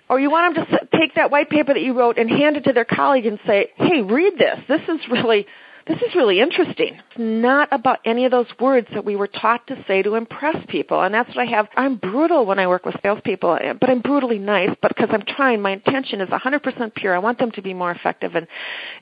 or 0.09 0.19
you 0.19 0.29
want 0.29 0.55
them 0.55 0.65
to 0.65 0.99
take 0.99 1.15
that 1.15 1.31
white 1.31 1.49
paper 1.49 1.73
that 1.73 1.81
you 1.81 1.97
wrote 1.97 2.17
and 2.17 2.29
hand 2.29 2.57
it 2.57 2.65
to 2.65 2.73
their 2.73 2.85
colleague 2.85 3.25
and 3.25 3.39
say, 3.45 3.71
"Hey, 3.75 4.01
read 4.01 4.33
this. 4.37 4.59
This 4.67 4.81
is 4.87 4.99
really 5.09 5.45
this 5.87 5.97
is 6.01 6.15
really 6.15 6.39
interesting. 6.39 6.95
It's 6.95 7.17
not 7.17 7.69
about 7.71 7.99
any 8.03 8.25
of 8.25 8.31
those 8.31 8.47
words 8.59 8.87
that 8.93 9.05
we 9.05 9.15
were 9.15 9.27
taught 9.27 9.65
to 9.67 9.83
say 9.87 10.01
to 10.01 10.15
impress 10.15 10.57
people. 10.67 11.01
And 11.01 11.13
that's 11.13 11.29
what 11.29 11.39
I 11.39 11.45
have. 11.45 11.67
I'm 11.75 11.95
brutal 11.95 12.45
when 12.45 12.59
I 12.59 12.67
work 12.67 12.85
with 12.85 12.95
salespeople, 13.01 13.57
but 13.79 13.89
I'm 13.89 14.01
brutally 14.01 14.39
nice, 14.39 14.75
but 14.81 14.95
because 14.95 15.09
I'm 15.11 15.23
trying, 15.23 15.61
my 15.61 15.71
intention 15.71 16.19
is 16.21 16.29
100% 16.29 16.95
pure. 16.95 17.15
I 17.15 17.19
want 17.19 17.39
them 17.39 17.51
to 17.51 17.61
be 17.61 17.73
more 17.73 17.91
effective 17.91 18.35
and, 18.35 18.47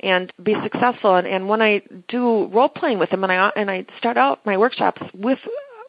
and 0.01 0.31
be 0.43 0.55
successful. 0.63 1.15
And, 1.15 1.25
and 1.25 1.49
when 1.49 1.61
I 1.61 1.81
do 2.07 2.47
role 2.47 2.69
playing 2.69 2.99
with 2.99 3.09
them 3.09 3.23
and 3.23 3.31
I, 3.31 3.51
and 3.55 3.71
I 3.71 3.85
start 3.97 4.17
out 4.17 4.45
my 4.45 4.57
workshops 4.57 5.01
with 5.13 5.39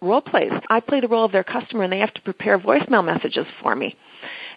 role 0.00 0.22
plays, 0.22 0.52
I 0.70 0.80
play 0.80 1.00
the 1.00 1.08
role 1.08 1.24
of 1.24 1.32
their 1.32 1.44
customer 1.44 1.82
and 1.82 1.92
they 1.92 1.98
have 1.98 2.14
to 2.14 2.22
prepare 2.22 2.58
voicemail 2.58 3.04
messages 3.04 3.46
for 3.62 3.76
me 3.76 3.96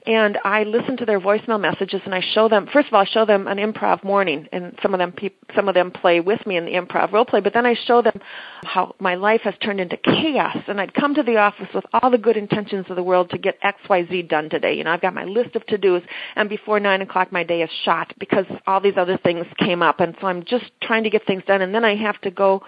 and 0.10 0.40
I 0.44 0.64
listen 0.64 0.98
to 0.98 1.06
their 1.06 1.20
voicemail 1.20 1.62
messages 1.62 2.02
and 2.04 2.16
I 2.16 2.22
show 2.34 2.50
them 2.50 2.68
first 2.74 2.88
of 2.88 2.96
all 2.96 3.02
I 3.02 3.06
show 3.06 3.26
them 3.26 3.48
an 3.48 3.58
improv 3.58 4.04
morning 4.04 4.48
and 4.52 4.76
some 4.82 4.96
of 4.96 4.98
them 4.98 5.12
pe- 5.12 5.30
some 5.56 5.70
of 5.70 5.76
them 5.76 5.92
play 5.92 6.20
with 6.20 6.44
me 6.48 6.58
in 6.58 6.66
the 6.66 6.72
improv 6.72 7.12
role 7.12 7.26
play 7.26 7.42
but 7.42 7.54
then 7.54 7.68
I 7.68 7.76
show 7.86 8.02
them 8.02 8.20
how 8.64 8.96
my 9.00 9.14
life 9.14 9.42
has 9.44 9.54
turned 9.64 9.80
into 9.80 9.98
chaos 9.98 10.58
and 10.68 10.82
I'd 10.82 10.96
come 10.96 11.14
to 11.14 11.22
the 11.22 11.38
office 11.38 11.68
with 11.76 11.86
all 11.94 12.10
the 12.10 12.18
good 12.18 12.38
intentions 12.38 12.88
of 12.90 12.96
the 12.96 13.04
world 13.04 13.30
to 13.30 13.38
get 13.38 13.62
XYZ 13.62 14.28
done 14.28 14.50
today. 14.50 14.74
You 14.74 14.84
know 14.84 14.92
I've 14.92 15.02
got 15.02 15.14
my 15.14 15.26
list 15.26 15.56
of 15.56 15.64
to-dos 15.68 16.02
and 16.36 16.50
before 16.50 16.80
nine 16.80 17.04
o'clock 17.04 17.32
my 17.32 17.44
day 17.44 17.62
is 17.62 17.70
shot 17.86 18.12
because 18.18 18.46
all 18.66 18.82
these 18.82 18.98
other 18.98 19.18
things 19.18 19.46
came 19.60 19.84
up 19.84 20.00
and 20.00 20.16
so 20.20 20.26
I'm 20.26 20.44
just 20.44 20.66
trying 20.82 21.04
to 21.04 21.12
get 21.12 21.28
things 21.28 21.44
done 21.46 21.62
and 21.62 21.76
then 21.76 21.86
I 21.86 21.96
have 21.96 22.20
to 22.22 22.32
go 22.32 22.64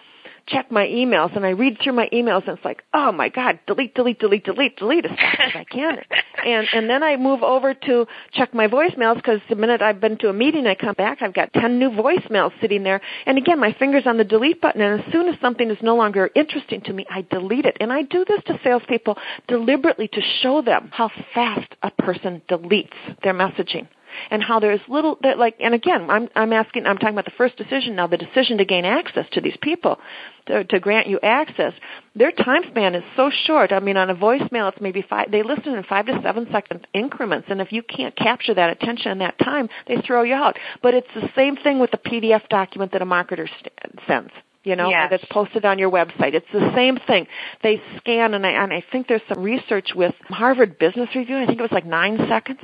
check 0.52 0.72
my 0.72 0.86
emails 0.86 1.36
and 1.36 1.46
I 1.46 1.50
read 1.50 1.78
through 1.82 1.94
my 1.94 2.10
emails 2.14 2.48
and 2.48 2.58
it's 2.58 2.66
like, 2.66 2.84
oh 2.94 3.12
my 3.12 3.30
god, 3.30 3.60
delete, 3.68 3.96
delete, 3.96 4.20
delete, 4.20 4.46
delete, 4.46 4.78
delete 4.78 5.06
as 5.06 5.12
fast 5.12 5.40
as 5.40 5.52
I 5.56 5.64
can. 5.64 5.98
And 6.44 6.68
and 6.74 6.90
then 6.90 7.04
I 7.04 7.18
move 7.18 7.44
over 7.44 7.76
to 7.76 8.08
check 8.34 8.52
my 8.52 8.68
voicemails 8.68 9.18
because 9.18 9.42
the 9.48 9.56
minute 9.56 9.84
I've 9.84 10.02
been 10.02 10.18
to 10.20 10.30
a 10.30 10.34
meeting, 10.34 10.66
I 10.66 10.74
come 10.74 10.96
back, 10.96 11.22
I've 11.22 11.36
got 11.36 11.54
ten 11.54 11.78
new 11.78 11.92
voicemails 11.92 12.52
sitting 12.60 12.82
there, 12.82 13.00
and 13.28 13.38
again, 13.38 13.60
my 13.60 13.74
fingers 13.74 14.04
on 14.08 14.18
the 14.18 14.24
delete 14.24 14.60
button. 14.60 14.82
And 14.82 15.02
as 15.02 15.12
soon 15.12 15.28
as 15.28 15.40
something 15.40 15.70
is 15.70 15.78
no 15.84 15.96
longer 15.96 16.32
interesting 16.34 16.82
to 16.82 16.94
me, 16.94 17.06
I 17.12 17.22
delete 17.30 17.66
it. 17.66 17.78
And 17.80 17.94
I 17.94 18.02
do 18.02 18.26
this 18.28 18.42
to 18.48 18.60
salespeople 18.64 19.18
deliberately 19.48 20.08
to 20.08 20.22
show 20.42 20.64
them 20.64 20.90
how 20.92 21.12
fast 21.36 21.76
a 21.84 21.92
person 21.92 22.42
deletes 22.50 22.90
their 23.22 23.36
messaging 23.36 23.88
and 24.30 24.44
how 24.44 24.60
there's 24.60 24.82
little 24.88 25.18
that 25.22 25.38
like 25.38 25.56
and 25.60 25.74
again 25.74 26.10
I'm 26.10 26.30
I'm 26.36 26.54
asking 26.54 26.86
I'm 26.86 26.98
talking 26.98 27.16
about 27.16 27.26
the 27.26 27.38
first 27.38 27.58
decision 27.58 27.96
now 27.96 28.08
the 28.08 28.18
decision 28.18 28.58
to 28.58 28.66
gain 28.66 28.86
access 28.86 29.26
to 29.34 29.42
these 29.42 29.58
people 29.62 30.00
to, 30.48 30.64
to 30.64 30.80
grant 30.80 31.08
you 31.08 31.20
access 31.22 31.74
their 32.16 32.32
time 32.32 32.64
span 32.70 32.96
is 32.96 33.04
so 33.16 33.30
short 33.46 33.72
I 33.72 33.80
mean 33.80 33.98
on 33.98 34.10
a 34.10 34.16
voicemail 34.16 34.72
it's 34.72 34.82
maybe 34.82 35.04
five 35.08 35.32
they 35.32 35.44
listen 35.44 35.74
in 35.74 35.84
5 35.84 36.06
to 36.08 36.22
7 36.22 36.48
second 36.52 36.88
increments 36.94 37.48
and 37.50 37.62
if 37.62 37.72
you 37.72 37.84
can't 37.84 38.16
capture 38.16 38.54
that 38.54 38.70
attention 38.70 39.12
in 39.12 39.18
that 39.20 39.38
time 39.40 39.70
they 39.88 39.98
throw 40.06 40.24
you 40.24 40.34
out 40.34 40.58
but 40.82 40.94
it's 40.94 41.08
the 41.16 41.30
same 41.36 41.56
thing 41.56 41.80
with 41.80 41.92
the 41.92 41.98
PDF 41.98 42.48
document 42.50 42.92
that 42.92 43.02
a 43.02 43.06
marketer 43.06 43.48
st- 43.48 43.74
sends 44.08 44.32
you 44.64 44.76
know, 44.76 44.90
yes. 44.90 45.08
that's 45.10 45.26
posted 45.32 45.66
on 45.66 45.80
your 45.80 45.90
website. 45.90 46.36
It's 46.36 46.46
the 46.54 46.72
same 46.76 46.98
thing. 47.08 47.26
They 47.64 47.82
scan, 47.98 48.36
and 48.36 48.46
I, 48.46 48.52
and 48.52 48.72
I 48.72 48.84
think 48.92 49.08
there's 49.08 49.22
some 49.28 49.42
research 49.42 49.90
with 49.96 50.14
Harvard 50.26 50.78
Business 50.78 51.10
Review. 51.16 51.38
I 51.38 51.48
think 51.48 51.60
it 51.60 51.64
was 51.64 51.72
like 51.72 51.86
nine 51.86 52.20
seconds 52.30 52.62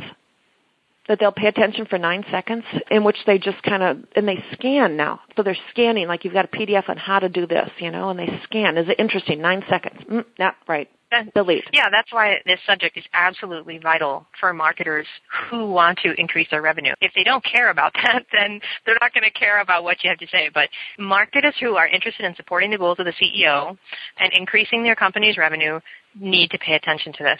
that 1.07 1.19
they'll 1.19 1.31
pay 1.31 1.47
attention 1.47 1.85
for 1.85 1.97
nine 1.97 2.23
seconds, 2.31 2.63
in 2.91 3.03
which 3.03 3.17
they 3.25 3.37
just 3.37 3.61
kind 3.63 3.83
of 3.83 3.97
and 4.15 4.27
they 4.27 4.43
scan 4.53 4.97
now. 4.97 5.21
So 5.35 5.43
they're 5.43 5.57
scanning 5.71 6.07
like 6.07 6.25
you've 6.25 6.33
got 6.33 6.45
a 6.45 6.49
PDF 6.49 6.89
on 6.89 6.97
how 6.97 7.19
to 7.19 7.29
do 7.29 7.47
this, 7.47 7.69
you 7.79 7.91
know, 7.91 8.09
and 8.09 8.19
they 8.19 8.27
scan. 8.43 8.77
Is 8.77 8.89
it 8.89 8.99
interesting? 8.99 9.41
Nine 9.41 9.63
seconds. 9.69 10.01
Mm, 10.09 10.25
not 10.37 10.55
right. 10.67 10.89
Delete. 11.33 11.63
Yeah, 11.71 11.89
that's 11.89 12.11
why 12.11 12.35
this 12.45 12.59
subject 12.65 12.97
is 12.97 13.05
absolutely 13.13 13.77
vital 13.77 14.27
for 14.39 14.53
marketers 14.53 15.07
who 15.49 15.65
want 15.71 15.99
to 15.99 16.13
increase 16.19 16.47
their 16.51 16.61
revenue. 16.61 16.93
If 16.99 17.13
they 17.15 17.23
don't 17.23 17.43
care 17.45 17.69
about 17.69 17.93
that, 18.03 18.25
then 18.33 18.59
they're 18.85 18.97
not 18.99 19.13
going 19.13 19.23
to 19.23 19.31
care 19.31 19.61
about 19.61 19.83
what 19.85 20.03
you 20.03 20.09
have 20.09 20.19
to 20.19 20.27
say. 20.27 20.49
But 20.53 20.69
marketers 20.99 21.55
who 21.61 21.75
are 21.75 21.87
interested 21.87 22.25
in 22.25 22.35
supporting 22.35 22.71
the 22.71 22.77
goals 22.77 22.99
of 22.99 23.05
the 23.05 23.13
CEO 23.13 23.77
and 24.19 24.33
increasing 24.33 24.83
their 24.83 24.95
company's 24.95 25.37
revenue 25.37 25.79
need 26.19 26.51
to 26.51 26.57
pay 26.57 26.73
attention 26.73 27.13
to 27.13 27.23
this. 27.23 27.39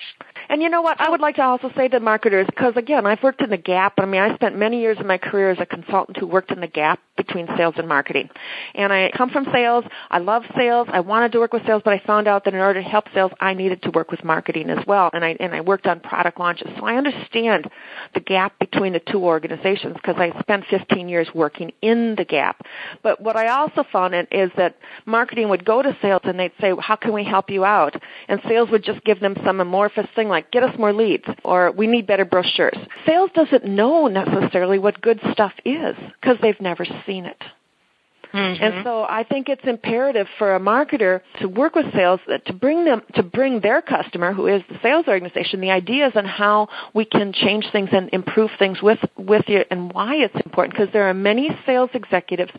And 0.50 0.62
you 0.62 0.70
know 0.70 0.82
what? 0.82 1.00
I 1.00 1.10
would 1.10 1.20
like 1.20 1.36
to 1.36 1.44
also 1.44 1.70
say 1.76 1.88
to 1.90 2.00
marketers, 2.00 2.46
because 2.48 2.76
again, 2.78 3.06
I've 3.06 3.22
worked 3.22 3.42
in 3.42 3.50
the 3.50 3.58
gap. 3.58 3.94
I 3.98 4.06
mean, 4.06 4.22
I 4.22 4.34
spent 4.36 4.58
many 4.58 4.80
years 4.80 4.98
of 5.00 5.06
my 5.06 5.18
career 5.18 5.52
as 5.52 5.58
a 5.60 5.66
consultant 5.66 6.18
who 6.18 6.28
worked 6.28 6.52
in 6.52 6.62
the 6.62 6.68
gap 6.68 7.00
between 7.18 7.48
sales 7.58 7.74
and 7.78 7.88
marketing. 7.88 8.30
And 8.76 8.94
I 8.94 9.12
come 9.16 9.30
from 9.30 9.48
sales. 9.52 9.84
I 10.10 10.20
love 10.20 10.44
sales. 10.56 10.88
I 10.92 11.02
wanted 11.02 11.32
to 11.34 11.40
work 11.40 11.52
with 11.52 11.66
sales, 11.66 11.82
but 11.84 11.94
I 11.94 12.02
found 12.06 12.28
out 12.28 12.46
that 12.46 12.54
in 12.54 12.60
order 12.60 12.82
to 12.82 12.88
help 12.88 13.06
sales, 13.14 13.32
I 13.42 13.54
needed 13.56 13.82
to 13.84 13.92
work 13.92 14.12
with 14.12 14.24
marketing 14.24 14.70
as 14.70 14.86
well. 14.86 15.10
And 15.12 15.26
I 15.26 15.36
and 15.40 15.54
I 15.54 15.62
worked 15.62 15.88
on 15.88 16.00
product 16.00 16.40
launches, 16.40 16.70
so 16.78 16.86
I 16.86 16.96
understand 16.96 17.70
the 18.14 18.20
gap 18.20 18.58
between 18.60 18.94
the 18.94 19.02
two 19.12 19.24
organizations 19.24 19.96
because 19.96 20.16
I 20.18 20.40
spent 20.40 20.66
15 20.70 21.10
years 21.10 21.28
working 21.34 21.72
in 21.82 22.16
the 22.16 22.26
gap. 22.26 22.66
But 23.04 23.20
what 23.22 23.36
I 23.36 23.48
also 23.48 23.84
found 23.92 24.16
is 24.32 24.52
that 24.58 24.78
marketing 25.06 25.50
would 25.50 25.66
go 25.66 25.82
to 25.82 25.98
sales 26.02 26.22
and 26.24 26.40
they'd 26.40 26.54
say, 26.62 26.74
"How 26.80 26.96
can 26.96 27.14
we 27.14 27.24
help 27.24 27.50
you 27.50 27.66
out?" 27.66 27.96
And 28.28 28.42
sales 28.48 28.67
would 28.72 28.84
just 28.84 29.04
give 29.04 29.20
them 29.20 29.36
some 29.44 29.60
amorphous 29.60 30.08
thing 30.16 30.30
like, 30.30 30.52
"Get 30.52 30.64
us 30.64 30.78
more 30.78 30.94
leads," 30.94 31.26
or 31.44 31.72
"We 31.72 31.88
need 31.88 32.08
better 32.08 32.26
brochures." 32.26 32.78
Sales 33.06 33.32
doesn't 33.34 33.66
know 33.66 34.08
necessarily 34.08 34.80
what 34.80 35.02
good 35.02 35.20
stuff 35.32 35.54
is 35.66 35.96
because 36.20 36.38
they've 36.42 36.60
never 36.62 36.86
seen 37.06 37.26
it. 37.26 37.42
Mm-hmm. 38.34 38.64
And 38.64 38.84
so 38.84 39.04
I 39.04 39.24
think 39.24 39.50
it's 39.50 39.64
imperative 39.64 40.28
for 40.38 40.56
a 40.56 40.60
marketer 40.60 41.22
to 41.40 41.48
work 41.48 41.76
with 41.76 41.86
sales 41.94 42.20
to 42.46 42.54
bring 42.54 42.86
them 42.86 43.02
to 43.16 43.24
bring 43.24 43.62
their 43.62 43.82
customer, 43.82 44.34
who 44.34 44.48
is 44.48 44.62
the 44.70 44.78
sales 44.84 45.06
organization, 45.08 45.62
the 45.62 45.72
ideas 45.72 46.12
on 46.16 46.26
how 46.26 46.68
we 46.94 47.06
can 47.06 47.34
change 47.34 47.66
things 47.72 47.90
and 47.92 48.10
improve 48.12 48.52
things 48.60 48.82
with 48.82 49.00
with 49.18 49.46
you 49.48 49.64
and 49.72 49.94
why 49.94 50.16
it's 50.16 50.36
important. 50.46 50.74
Because 50.78 50.92
there 50.94 51.10
are 51.10 51.14
many 51.14 51.50
sales 51.66 51.90
executives 51.94 52.52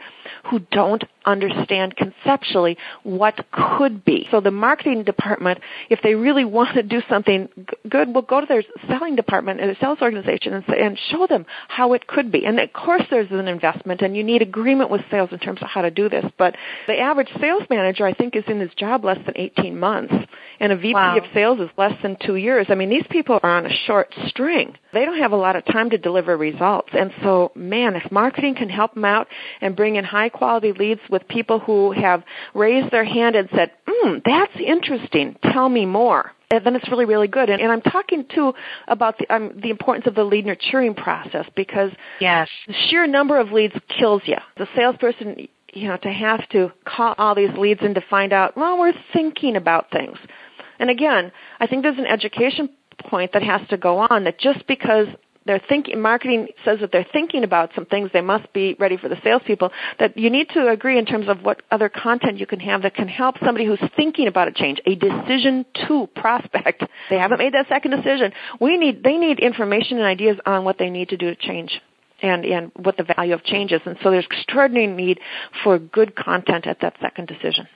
who 0.50 0.60
don't 0.70 1.04
understand 1.28 1.97
conceptually 1.97 2.76
what 3.02 3.44
could 3.52 4.04
be. 4.04 4.26
So 4.30 4.40
the 4.40 4.50
marketing 4.50 5.04
department, 5.04 5.61
if 5.90 6.00
they 6.02 6.14
really 6.14 6.44
want 6.58 6.75
to 6.75 6.82
do 6.82 7.00
something 7.08 7.49
good, 7.88 8.14
will 8.14 8.23
go 8.23 8.40
to 8.40 8.47
their 8.47 8.64
selling 8.88 9.16
department 9.16 9.61
and 9.61 9.68
their 9.68 9.76
sales 9.80 9.99
organization 10.00 10.54
and, 10.54 10.64
say, 10.68 10.80
and 10.80 10.99
show 11.11 11.26
them 11.26 11.47
how 11.68 11.92
it 11.92 12.06
could 12.06 12.32
be. 12.32 12.44
And 12.44 12.58
of 12.58 12.73
course, 12.73 13.02
there's 13.11 13.30
an 13.30 13.49
investment, 13.49 14.00
and 14.02 14.16
you 14.16 14.25
need 14.25 14.42
agreement 14.42 14.90
with 14.90 15.02
sales 15.11 15.30
in 15.32 15.38
terms 15.38 15.61
of 15.62 15.68
how 15.68 15.82
to 15.82 15.90
do 15.90 16.08
this. 16.08 16.25
But 16.38 16.56
the 16.87 16.99
average 16.99 17.28
sales 17.40 17.62
manager, 17.70 18.06
I 18.06 18.14
think, 18.14 18.35
is 18.35 18.44
in 18.47 18.61
his 18.61 18.70
job 18.75 19.04
less 19.04 19.18
than 19.25 19.37
18 19.37 19.78
months, 19.78 20.14
and 20.61 20.73
a 20.73 20.76
VP 20.76 20.94
wow. 20.94 21.18
of 21.18 21.25
sales 21.35 21.61
is 21.61 21.68
less 21.76 21.94
than 22.02 22.16
two 22.25 22.37
years. 22.37 22.66
I 22.70 22.75
mean, 22.75 22.90
these 22.90 23.06
people 23.11 23.38
are 23.42 23.50
on 23.50 23.66
a 23.66 23.75
short 23.87 24.12
string. 24.26 24.75
They 24.92 25.04
don't 25.04 25.18
have 25.18 25.32
a 25.32 25.37
lot 25.37 25.56
of 25.56 25.64
time 25.66 25.90
to 25.90 25.99
deliver 25.99 26.37
results. 26.37 26.88
And 26.92 27.12
so, 27.23 27.52
man, 27.54 27.94
if 27.94 28.11
marketing 28.11 28.54
can 28.54 28.68
help 28.68 28.94
them 28.94 29.04
out 29.04 29.28
and 29.61 29.76
bring 29.76 29.97
in 29.97 30.04
high 30.04 30.30
quality 30.30 30.73
leads 30.73 31.00
with 31.11 31.17
people 31.26 31.58
who 31.58 31.92
have 31.92 32.22
raised 32.54 32.90
their 32.92 33.04
hand 33.04 33.34
and 33.34 33.48
said, 33.54 33.72
hmm, 33.87 34.18
that's 34.25 34.52
interesting, 34.64 35.37
tell 35.52 35.68
me 35.68 35.87
more. 35.87 36.32
And 36.50 36.64
then 36.64 36.76
it's 36.76 36.88
really 36.88 37.04
really 37.04 37.28
good. 37.28 37.50
And, 37.50 37.60
and 37.60 37.70
i'm 37.70 37.82
talking 37.82 38.25
too 38.34 38.54
about 38.87 39.18
the 39.18 39.34
um, 39.34 39.52
the 39.62 39.68
importance 39.68 40.06
of 40.06 40.14
the 40.14 40.25
lead 40.25 40.46
nurturing 40.46 40.94
process 40.94 41.44
because 41.54 41.90
yes. 42.20 42.48
the 42.66 42.72
sheer 42.88 43.06
number 43.06 43.38
of 43.38 43.52
leads 43.52 43.75
kills 43.98 44.22
you 44.25 44.38
the 44.56 44.66
salesperson 44.75 45.48
you 45.72 45.88
know, 45.88 45.96
to 45.98 46.10
have 46.10 46.48
to 46.50 46.72
call 46.84 47.14
all 47.18 47.34
these 47.34 47.50
leads 47.56 47.80
and 47.82 47.94
to 47.94 48.00
find 48.08 48.32
out, 48.32 48.56
well, 48.56 48.78
we're 48.78 48.94
thinking 49.12 49.56
about 49.56 49.90
things. 49.90 50.16
And 50.78 50.90
again, 50.90 51.32
I 51.60 51.66
think 51.66 51.82
there's 51.82 51.98
an 51.98 52.06
education 52.06 52.70
point 53.08 53.32
that 53.32 53.42
has 53.42 53.60
to 53.68 53.76
go 53.76 53.98
on 53.98 54.25
that 54.25 54.38
just 54.38 54.66
because 54.66 55.06
they're 55.49 55.62
thinking, 55.67 56.00
marketing 56.00 56.49
says 56.62 56.78
that 56.81 56.93
they're 56.93 57.07
thinking 57.11 57.43
about 57.43 57.71
some 57.75 57.87
things, 57.87 58.11
they 58.12 58.21
must 58.21 58.52
be 58.52 58.76
ready 58.78 58.99
for 58.99 59.09
the 59.09 59.17
salespeople, 59.25 59.73
that 59.99 60.17
you 60.17 60.28
need 60.28 60.50
to 60.50 60.69
agree 60.69 60.99
in 60.99 61.07
terms 61.07 61.26
of 61.26 61.43
what 61.43 61.62
other 61.71 61.88
content 61.88 62.37
you 62.37 62.47
can 62.47 62.61
have 62.61 62.83
that 62.83 62.95
can 62.95 63.09
help 63.09 63.37
somebody 63.43 63.64
who's 63.64 63.83
thinking 63.97 64.28
about 64.28 64.47
a 64.47 64.52
change, 64.52 64.78
a 64.85 64.95
decision 64.95 65.64
to 65.88 66.07
prospect. 66.14 66.85
They 67.09 67.17
haven't 67.17 67.38
made 67.38 67.55
that 67.55 67.69
second 67.69 67.93
decision. 67.93 68.33
We 68.61 68.76
need, 68.76 69.02
they 69.02 69.17
need 69.17 69.38
information 69.38 69.97
and 69.97 70.07
ideas 70.07 70.37
on 70.45 70.64
what 70.64 70.76
they 70.78 70.90
need 70.90 71.09
to 71.09 71.17
do 71.17 71.35
to 71.35 71.37
change 71.37 71.81
and, 72.21 72.45
and 72.45 72.71
what 72.76 72.99
the 72.99 73.05
value 73.05 73.33
of 73.33 73.43
change 73.45 73.73
is. 73.73 73.81
And 73.87 73.97
so 74.02 74.11
there's 74.11 74.26
extraordinary 74.26 74.88
need 74.88 75.21
for 75.64 75.78
good 75.78 76.14
content 76.14 76.67
at 76.67 76.81
that 76.83 76.97
second 77.00 77.28
decision. 77.28 77.67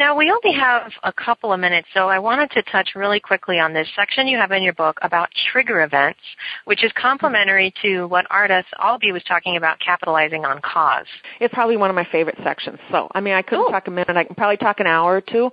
Now, 0.00 0.16
we 0.16 0.30
only 0.30 0.58
have 0.58 0.90
a 1.02 1.12
couple 1.12 1.52
of 1.52 1.60
minutes, 1.60 1.86
so 1.92 2.08
I 2.08 2.18
wanted 2.18 2.50
to 2.52 2.62
touch 2.62 2.92
really 2.94 3.20
quickly 3.20 3.58
on 3.58 3.74
this 3.74 3.86
section 3.94 4.26
you 4.26 4.38
have 4.38 4.50
in 4.50 4.62
your 4.62 4.72
book 4.72 4.96
about 5.02 5.28
trigger 5.52 5.82
events, 5.82 6.20
which 6.64 6.82
is 6.82 6.90
complementary 6.96 7.74
to 7.82 8.06
what 8.06 8.26
Ardath 8.30 8.64
Albee 8.78 9.12
was 9.12 9.22
talking 9.24 9.58
about 9.58 9.78
capitalizing 9.78 10.46
on 10.46 10.62
cause. 10.62 11.04
It's 11.38 11.52
probably 11.52 11.76
one 11.76 11.90
of 11.90 11.96
my 11.96 12.08
favorite 12.10 12.38
sections. 12.42 12.78
So, 12.90 13.10
I 13.14 13.20
mean, 13.20 13.34
I 13.34 13.42
couldn't 13.42 13.66
Ooh. 13.66 13.70
talk 13.70 13.88
a 13.88 13.90
minute. 13.90 14.16
I 14.16 14.24
can 14.24 14.34
probably 14.36 14.56
talk 14.56 14.80
an 14.80 14.86
hour 14.86 15.16
or 15.16 15.20
two. 15.20 15.50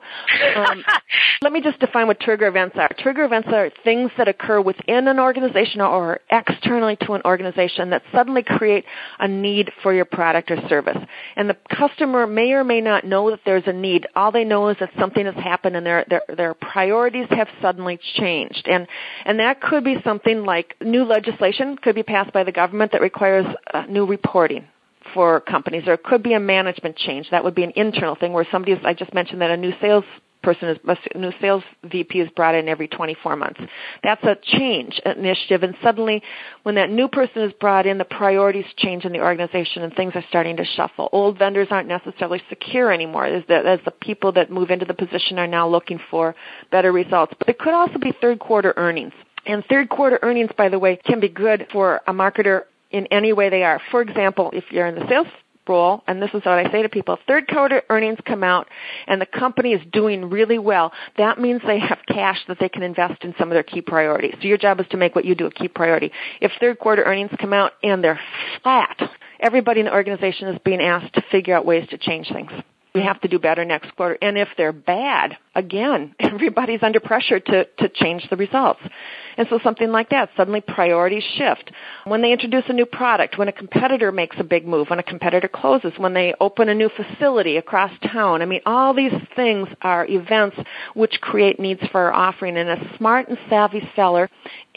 Um, 0.56 0.82
let 1.42 1.52
me 1.52 1.60
just 1.60 1.82
define 1.82 2.08
what 2.08 2.22
trigger 2.22 2.48
events 2.48 2.78
are. 2.80 2.90
Trigger 3.00 3.26
events 3.26 3.50
are 3.52 3.70
things 3.84 4.12
that 4.18 4.30
occur 4.30 4.62
within 4.62 5.10
an 5.10 5.20
organization 5.20 5.82
or 5.82 6.22
externally 6.32 6.96
to 7.02 7.16
an 7.16 7.22
organization 7.26 7.90
that 7.90 8.02
suddenly 8.14 8.44
create 8.44 8.86
a 9.20 9.28
need 9.28 9.74
for 9.84 9.94
your 9.94 10.06
product 10.06 10.52
or 10.52 10.58
service. 10.70 10.98
And 11.36 11.50
the 11.50 11.58
customer 11.70 12.26
may 12.26 12.54
or 12.54 12.64
may 12.64 12.80
not 12.80 13.04
know 13.04 13.30
that 13.32 13.42
there's 13.44 13.68
a 13.68 13.74
need. 13.74 14.08
All 14.16 14.32
they 14.38 14.44
know 14.44 14.70
is 14.70 14.78
that 14.80 14.92
something 15.00 15.26
has 15.26 15.36
happened 15.36 15.76
and 15.76 15.86
their 15.86 16.06
their 16.10 16.22
their 16.36 16.54
priorities 16.54 17.28
have 17.32 17.48
suddenly 17.62 18.00
changed. 18.16 18.68
And 18.68 18.88
and 19.26 19.40
that 19.40 19.62
could 19.62 19.84
be 19.84 19.98
something 20.04 20.44
like 20.44 20.76
new 20.82 21.04
legislation 21.04 21.78
could 21.78 21.96
be 21.96 22.04
passed 22.04 22.32
by 22.34 22.44
the 22.44 22.52
government 22.52 22.92
that 22.92 23.02
requires 23.02 23.46
uh, 23.74 23.84
new 23.90 24.06
reporting 24.06 24.66
for 25.14 25.40
companies, 25.40 25.84
or 25.88 25.94
it 25.94 26.04
could 26.04 26.22
be 26.22 26.34
a 26.34 26.40
management 26.40 26.96
change. 26.98 27.30
That 27.32 27.44
would 27.44 27.56
be 27.56 27.64
an 27.64 27.74
internal 27.76 28.16
thing 28.16 28.34
where 28.34 28.48
somebody 28.52 28.74
is, 28.74 28.80
I 28.84 28.94
just 28.94 29.14
mentioned 29.14 29.42
that 29.42 29.52
a 29.52 29.58
new 29.58 29.74
sales 29.82 30.04
person 30.48 30.70
is 30.70 30.78
a 31.14 31.18
new 31.18 31.34
sales 31.42 31.62
VP 31.84 32.22
is 32.22 32.30
brought 32.30 32.56
in 32.56 32.70
every 32.70 32.88
24 32.88 33.36
months. 33.36 33.60
That's 34.02 34.24
a 34.24 34.38
change 34.42 34.98
initiative, 35.06 35.62
and 35.62 35.76
suddenly, 35.84 36.24
when 36.64 36.76
that 36.76 36.90
new 36.90 37.10
person 37.10 37.42
is 37.42 37.52
brought 37.60 37.86
in, 37.86 37.98
the 37.98 38.06
priorities 38.06 38.64
change 38.78 39.04
in 39.04 39.12
the 39.12 39.20
organization, 39.20 39.84
and 39.84 39.94
things 39.94 40.14
are 40.16 40.24
starting 40.30 40.56
to 40.56 40.64
shuffle. 40.64 41.10
Old 41.12 41.38
vendors 41.38 41.68
aren't 41.70 41.90
necessarily 41.90 42.42
secure 42.48 42.94
anymore, 42.94 43.26
as 43.26 43.44
the, 43.50 43.58
as 43.58 43.82
the 43.84 43.92
people 43.92 44.32
that 44.32 44.50
move 44.50 44.70
into 44.70 44.86
the 44.86 44.94
position 44.94 45.38
are 45.38 45.48
now 45.48 45.68
looking 45.68 46.00
for 46.10 46.34
better 46.72 46.94
results. 46.94 47.34
But 47.38 47.50
it 47.50 47.60
could 47.60 47.74
also 47.74 48.00
be 48.00 48.14
third 48.22 48.40
quarter 48.40 48.74
earnings. 48.78 49.12
And 49.46 49.66
third 49.66 49.90
quarter 49.90 50.18
earnings, 50.22 50.52
by 50.58 50.70
the 50.70 50.80
way, 50.80 50.96
can 50.96 51.20
be 51.20 51.28
good 51.28 51.68
for 51.74 52.00
a 52.08 52.14
marketer 52.14 52.62
in 52.92 53.06
any 53.08 53.34
way 53.34 53.50
they 53.50 53.64
are. 53.64 53.82
For 53.92 54.02
example, 54.02 54.50
if 54.54 54.64
you're 54.72 54.88
in 54.88 54.96
the 54.96 55.06
sales 55.10 55.28
role, 55.68 56.04
and 56.08 56.22
this 56.22 56.30
is 56.30 56.46
what 56.46 56.48
I 56.48 56.72
say 56.72 56.82
to 56.82 56.90
people, 56.90 57.16
if 57.16 57.20
third 57.28 57.48
quarter 57.48 57.82
earnings 57.90 58.20
come 58.26 58.44
out 58.44 58.68
and 59.08 59.22
the 59.22 59.26
company 59.26 59.74
is 59.74 59.82
doing 59.92 60.30
really 60.30 60.60
well, 60.60 60.92
that 61.18 61.40
means 61.40 61.62
they 61.66 61.80
have 61.80 62.00
cash 62.08 62.40
that 62.48 62.60
they 62.60 62.70
can 62.70 62.84
invest 62.84 63.24
in 63.24 63.34
some 63.38 63.50
of 63.50 63.56
their 63.56 63.64
key 63.64 63.82
priorities. 63.82 64.36
So 64.42 64.48
your 64.48 64.58
job 64.58 64.80
is 64.80 64.88
to 64.92 64.98
make 64.98 65.16
what 65.16 65.26
you 65.26 65.36
do 65.36 65.46
a 65.46 65.52
key 65.52 65.68
priority. 65.68 66.12
If 66.42 66.52
third 66.60 66.80
quarter 66.80 67.04
earnings 67.04 67.32
come 67.40 67.54
out 67.54 67.74
and 67.84 68.04
they're 68.04 68.20
flat, 68.62 68.98
everybody 69.40 69.82
in 69.82 69.86
the 69.86 69.94
organization 69.94 70.48
is 70.50 70.60
being 70.64 70.82
asked 70.82 71.14
to 71.16 71.24
figure 71.32 71.56
out 71.56 71.66
ways 71.66 71.88
to 71.90 71.98
change 71.98 72.30
things 72.32 72.52
we 72.98 73.04
have 73.04 73.22
to 73.22 73.28
do 73.28 73.38
better 73.38 73.64
next 73.64 73.96
quarter. 73.96 74.18
And 74.24 74.40
if 74.40 74.48
they're 74.58 74.74
bad, 74.74 75.38
again, 75.54 76.16
everybody's 76.20 76.82
under 76.82 77.00
pressure 77.00 77.40
to, 77.40 77.66
to 77.66 77.90
change 77.90 78.28
the 78.30 78.36
results. 78.36 78.82
And 79.38 79.48
so 79.52 79.60
something 79.64 79.92
like 79.92 80.10
that, 80.10 80.30
suddenly 80.36 80.62
priorities 80.62 81.24
shift. 81.38 81.72
When 82.06 82.24
they 82.24 82.32
introduce 82.32 82.64
a 82.70 82.74
new 82.74 82.88
product, 82.88 83.38
when 83.38 83.48
a 83.48 83.52
competitor 83.52 84.12
makes 84.12 84.36
a 84.40 84.44
big 84.44 84.68
move, 84.68 84.90
when 84.90 84.98
a 84.98 85.04
competitor 85.04 85.48
closes, 85.48 85.94
when 85.98 86.16
they 86.16 86.34
open 86.40 86.70
a 86.70 86.74
new 86.74 86.90
facility 86.90 87.58
across 87.58 87.92
town. 88.12 88.42
I 88.42 88.46
mean, 88.46 88.62
all 88.66 88.96
these 88.96 89.14
things 89.36 89.68
are 89.84 90.08
events 90.10 90.58
which 90.96 91.22
create 91.22 91.60
needs 91.60 91.82
for 91.92 92.02
our 92.02 92.14
offering 92.14 92.58
and 92.58 92.70
a 92.70 92.98
smart 92.98 93.30
and 93.30 93.38
savvy 93.48 93.88
seller 93.96 94.28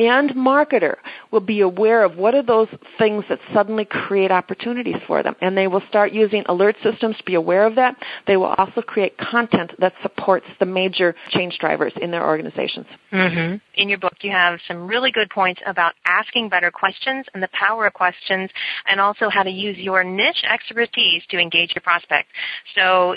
and 0.00 0.30
marketer 0.30 0.96
will 1.30 1.40
be 1.40 1.60
aware 1.60 2.04
of 2.04 2.16
what 2.16 2.34
are 2.34 2.42
those 2.42 2.68
things 2.96 3.24
that 3.28 3.38
suddenly 3.52 3.84
create 3.84 4.30
opportunities 4.30 4.96
for 5.06 5.22
them. 5.22 5.36
And 5.42 5.56
they 5.56 5.66
will 5.66 5.82
start 5.88 6.12
using 6.12 6.42
alert 6.48 6.76
systems 6.82 7.16
to 7.18 7.24
be 7.24 7.34
aware 7.34 7.66
of 7.66 7.74
that. 7.74 7.96
They 8.26 8.36
will 8.36 8.54
also 8.58 8.82
create 8.82 9.16
content 9.18 9.72
that 9.78 9.92
supports 10.02 10.46
the 10.58 10.66
major 10.66 11.14
change 11.30 11.58
drivers 11.58 11.92
in 12.00 12.10
their 12.10 12.26
organizations. 12.26 12.86
Mm-hmm. 13.12 13.56
In 13.80 13.88
your 13.88 13.98
book, 13.98 14.16
you 14.22 14.30
have 14.30 14.58
some 14.66 14.86
really 14.86 15.10
good 15.10 15.30
points 15.30 15.60
about 15.66 15.94
asking 16.06 16.48
better 16.48 16.70
questions 16.70 17.26
and 17.34 17.42
the 17.42 17.48
power 17.52 17.86
of 17.86 17.92
questions 17.92 18.50
and 18.86 19.00
also 19.00 19.28
how 19.28 19.42
to 19.42 19.50
use 19.50 19.76
your 19.78 20.04
niche 20.04 20.44
expertise 20.50 21.22
to 21.30 21.38
engage 21.38 21.72
your 21.74 21.82
prospect. 21.82 22.28
So 22.74 23.14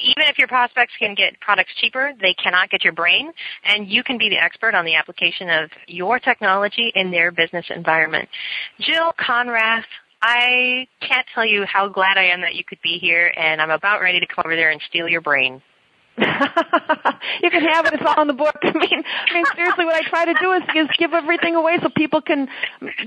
even 0.00 0.28
if 0.28 0.38
your 0.38 0.48
prospects 0.48 0.92
can 0.98 1.14
get 1.14 1.38
products 1.40 1.70
cheaper, 1.80 2.12
they 2.20 2.34
cannot 2.34 2.70
get 2.70 2.84
your 2.84 2.92
brain, 2.92 3.32
and 3.64 3.88
you 3.88 4.02
can 4.02 4.18
be 4.18 4.28
the 4.28 4.38
expert 4.38 4.74
on 4.74 4.84
the 4.84 4.94
application 4.94 5.50
of 5.50 5.70
your 5.86 6.18
technology 6.18 6.92
in 6.94 7.10
their 7.10 7.32
business 7.32 7.66
environment. 7.74 8.28
Jill 8.80 9.12
Konrath, 9.18 9.84
I 10.20 10.86
can't 11.00 11.26
tell 11.34 11.44
you 11.44 11.64
how 11.64 11.88
glad 11.88 12.18
I 12.18 12.24
am 12.24 12.40
that 12.40 12.54
you 12.54 12.64
could 12.64 12.80
be 12.82 12.98
here, 12.98 13.32
and 13.36 13.60
I'm 13.60 13.70
about 13.70 14.00
ready 14.00 14.20
to 14.20 14.26
come 14.26 14.44
over 14.44 14.56
there 14.56 14.70
and 14.70 14.80
steal 14.88 15.08
your 15.08 15.20
brain. 15.20 15.62
you 17.42 17.50
can 17.50 17.62
have 17.62 17.86
it. 17.86 17.94
It's 17.94 18.02
all 18.04 18.20
in 18.22 18.28
the 18.28 18.34
book. 18.34 18.56
I 18.62 18.72
mean, 18.72 19.02
I 19.30 19.34
mean, 19.34 19.44
seriously, 19.54 19.84
what 19.84 19.94
I 19.94 20.08
try 20.08 20.24
to 20.24 20.34
do 20.40 20.52
is, 20.52 20.62
is 20.74 20.88
give 20.98 21.12
everything 21.12 21.54
away 21.54 21.78
so 21.80 21.88
people 21.94 22.20
can 22.20 22.48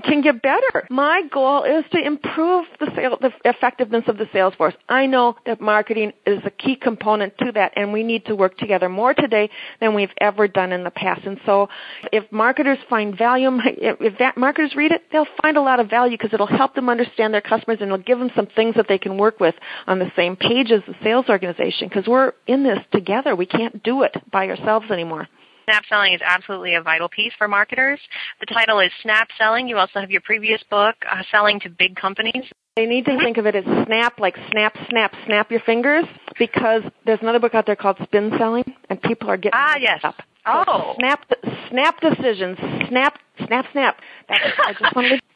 can 0.02 0.22
get 0.22 0.40
better. 0.42 0.86
My 0.90 1.22
goal 1.30 1.64
is 1.64 1.84
to 1.92 1.98
improve 1.98 2.66
the 2.80 2.90
sale, 2.96 3.18
the 3.20 3.32
effectiveness 3.44 4.04
of 4.06 4.16
the 4.16 4.26
sales 4.32 4.54
force. 4.54 4.74
I 4.88 5.06
know 5.06 5.36
that 5.46 5.60
marketing 5.60 6.12
is 6.26 6.40
a 6.44 6.50
key 6.50 6.76
component 6.76 7.36
to 7.38 7.52
that, 7.52 7.72
and 7.76 7.92
we 7.92 8.02
need 8.02 8.26
to 8.26 8.34
work 8.34 8.56
together 8.56 8.88
more 8.88 9.12
today 9.14 9.50
than 9.80 9.94
we've 9.94 10.12
ever 10.20 10.48
done 10.48 10.72
in 10.72 10.84
the 10.84 10.90
past. 10.90 11.26
And 11.26 11.38
so, 11.44 11.68
if 12.12 12.30
marketers 12.32 12.78
find 12.88 13.16
value, 13.16 13.50
if 13.76 14.18
that 14.18 14.36
marketers 14.36 14.74
read 14.74 14.92
it, 14.92 15.02
they'll 15.12 15.26
find 15.42 15.56
a 15.56 15.62
lot 15.62 15.80
of 15.80 15.90
value 15.90 16.16
because 16.16 16.32
it'll 16.32 16.46
help 16.46 16.74
them 16.74 16.88
understand 16.88 17.34
their 17.34 17.42
customers 17.42 17.78
and 17.80 17.92
it'll 17.92 17.98
give 17.98 18.18
them 18.18 18.30
some 18.34 18.46
things 18.46 18.74
that 18.76 18.86
they 18.88 18.98
can 18.98 19.18
work 19.18 19.38
with 19.40 19.54
on 19.86 19.98
the 19.98 20.10
same 20.16 20.36
page 20.36 20.70
as 20.70 20.80
the 20.86 20.94
sales 21.02 21.26
organization. 21.28 21.88
Because 21.88 22.06
we're 22.06 22.32
in 22.46 22.62
this 22.62 22.78
together 22.90 23.01
together. 23.02 23.34
We 23.34 23.46
can't 23.46 23.82
do 23.82 24.02
it 24.02 24.16
by 24.30 24.48
ourselves 24.48 24.90
anymore. 24.90 25.28
Snap 25.64 25.84
selling 25.88 26.12
is 26.12 26.20
absolutely 26.24 26.74
a 26.74 26.82
vital 26.82 27.08
piece 27.08 27.32
for 27.38 27.46
marketers. 27.46 28.00
The 28.40 28.46
title 28.46 28.80
is 28.80 28.90
Snap 29.02 29.28
Selling. 29.38 29.68
You 29.68 29.78
also 29.78 30.00
have 30.00 30.10
your 30.10 30.20
previous 30.20 30.60
book, 30.68 30.96
uh, 31.08 31.22
Selling 31.30 31.60
to 31.60 31.70
Big 31.70 31.94
Companies. 31.94 32.44
They 32.76 32.86
need 32.86 33.04
to 33.04 33.16
think 33.18 33.36
of 33.36 33.46
it 33.46 33.54
as 33.54 33.64
snap, 33.86 34.18
like 34.18 34.36
snap, 34.50 34.74
snap, 34.88 35.14
snap 35.26 35.50
your 35.50 35.60
fingers, 35.60 36.04
because 36.38 36.82
there's 37.06 37.20
another 37.22 37.38
book 37.38 37.54
out 37.54 37.66
there 37.66 37.76
called 37.76 37.98
Spin 38.02 38.32
Selling, 38.38 38.64
and 38.90 39.00
people 39.02 39.30
are 39.30 39.36
getting 39.36 39.52
ah 39.54 39.76
yes. 39.78 40.00
up. 40.02 40.16
Oh, 40.46 40.64
so 40.66 40.94
snap, 40.98 41.24
snap 41.70 42.00
decisions, 42.00 42.58
snap, 42.88 43.18
snap, 43.46 43.66
snap. 43.72 43.98
That's, 44.28 44.40
I 44.64 44.72
just 44.72 44.96
wanted. 44.96 45.20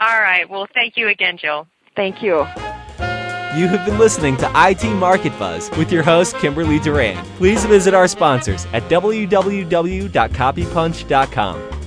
To... 0.00 0.06
All 0.06 0.20
right. 0.20 0.48
Well, 0.48 0.66
thank 0.74 0.96
you 0.96 1.08
again, 1.08 1.36
Jill. 1.38 1.66
Thank 1.94 2.22
you. 2.22 2.46
You 3.56 3.66
have 3.66 3.84
been 3.84 3.98
listening 3.98 4.36
to 4.36 4.48
IT 4.54 4.84
Market 4.94 5.36
Buzz 5.36 5.68
with 5.76 5.90
your 5.90 6.04
host, 6.04 6.36
Kimberly 6.36 6.78
Durand. 6.78 7.26
Please 7.36 7.64
visit 7.64 7.94
our 7.94 8.06
sponsors 8.06 8.64
at 8.72 8.84
www.copypunch.com. 8.84 11.79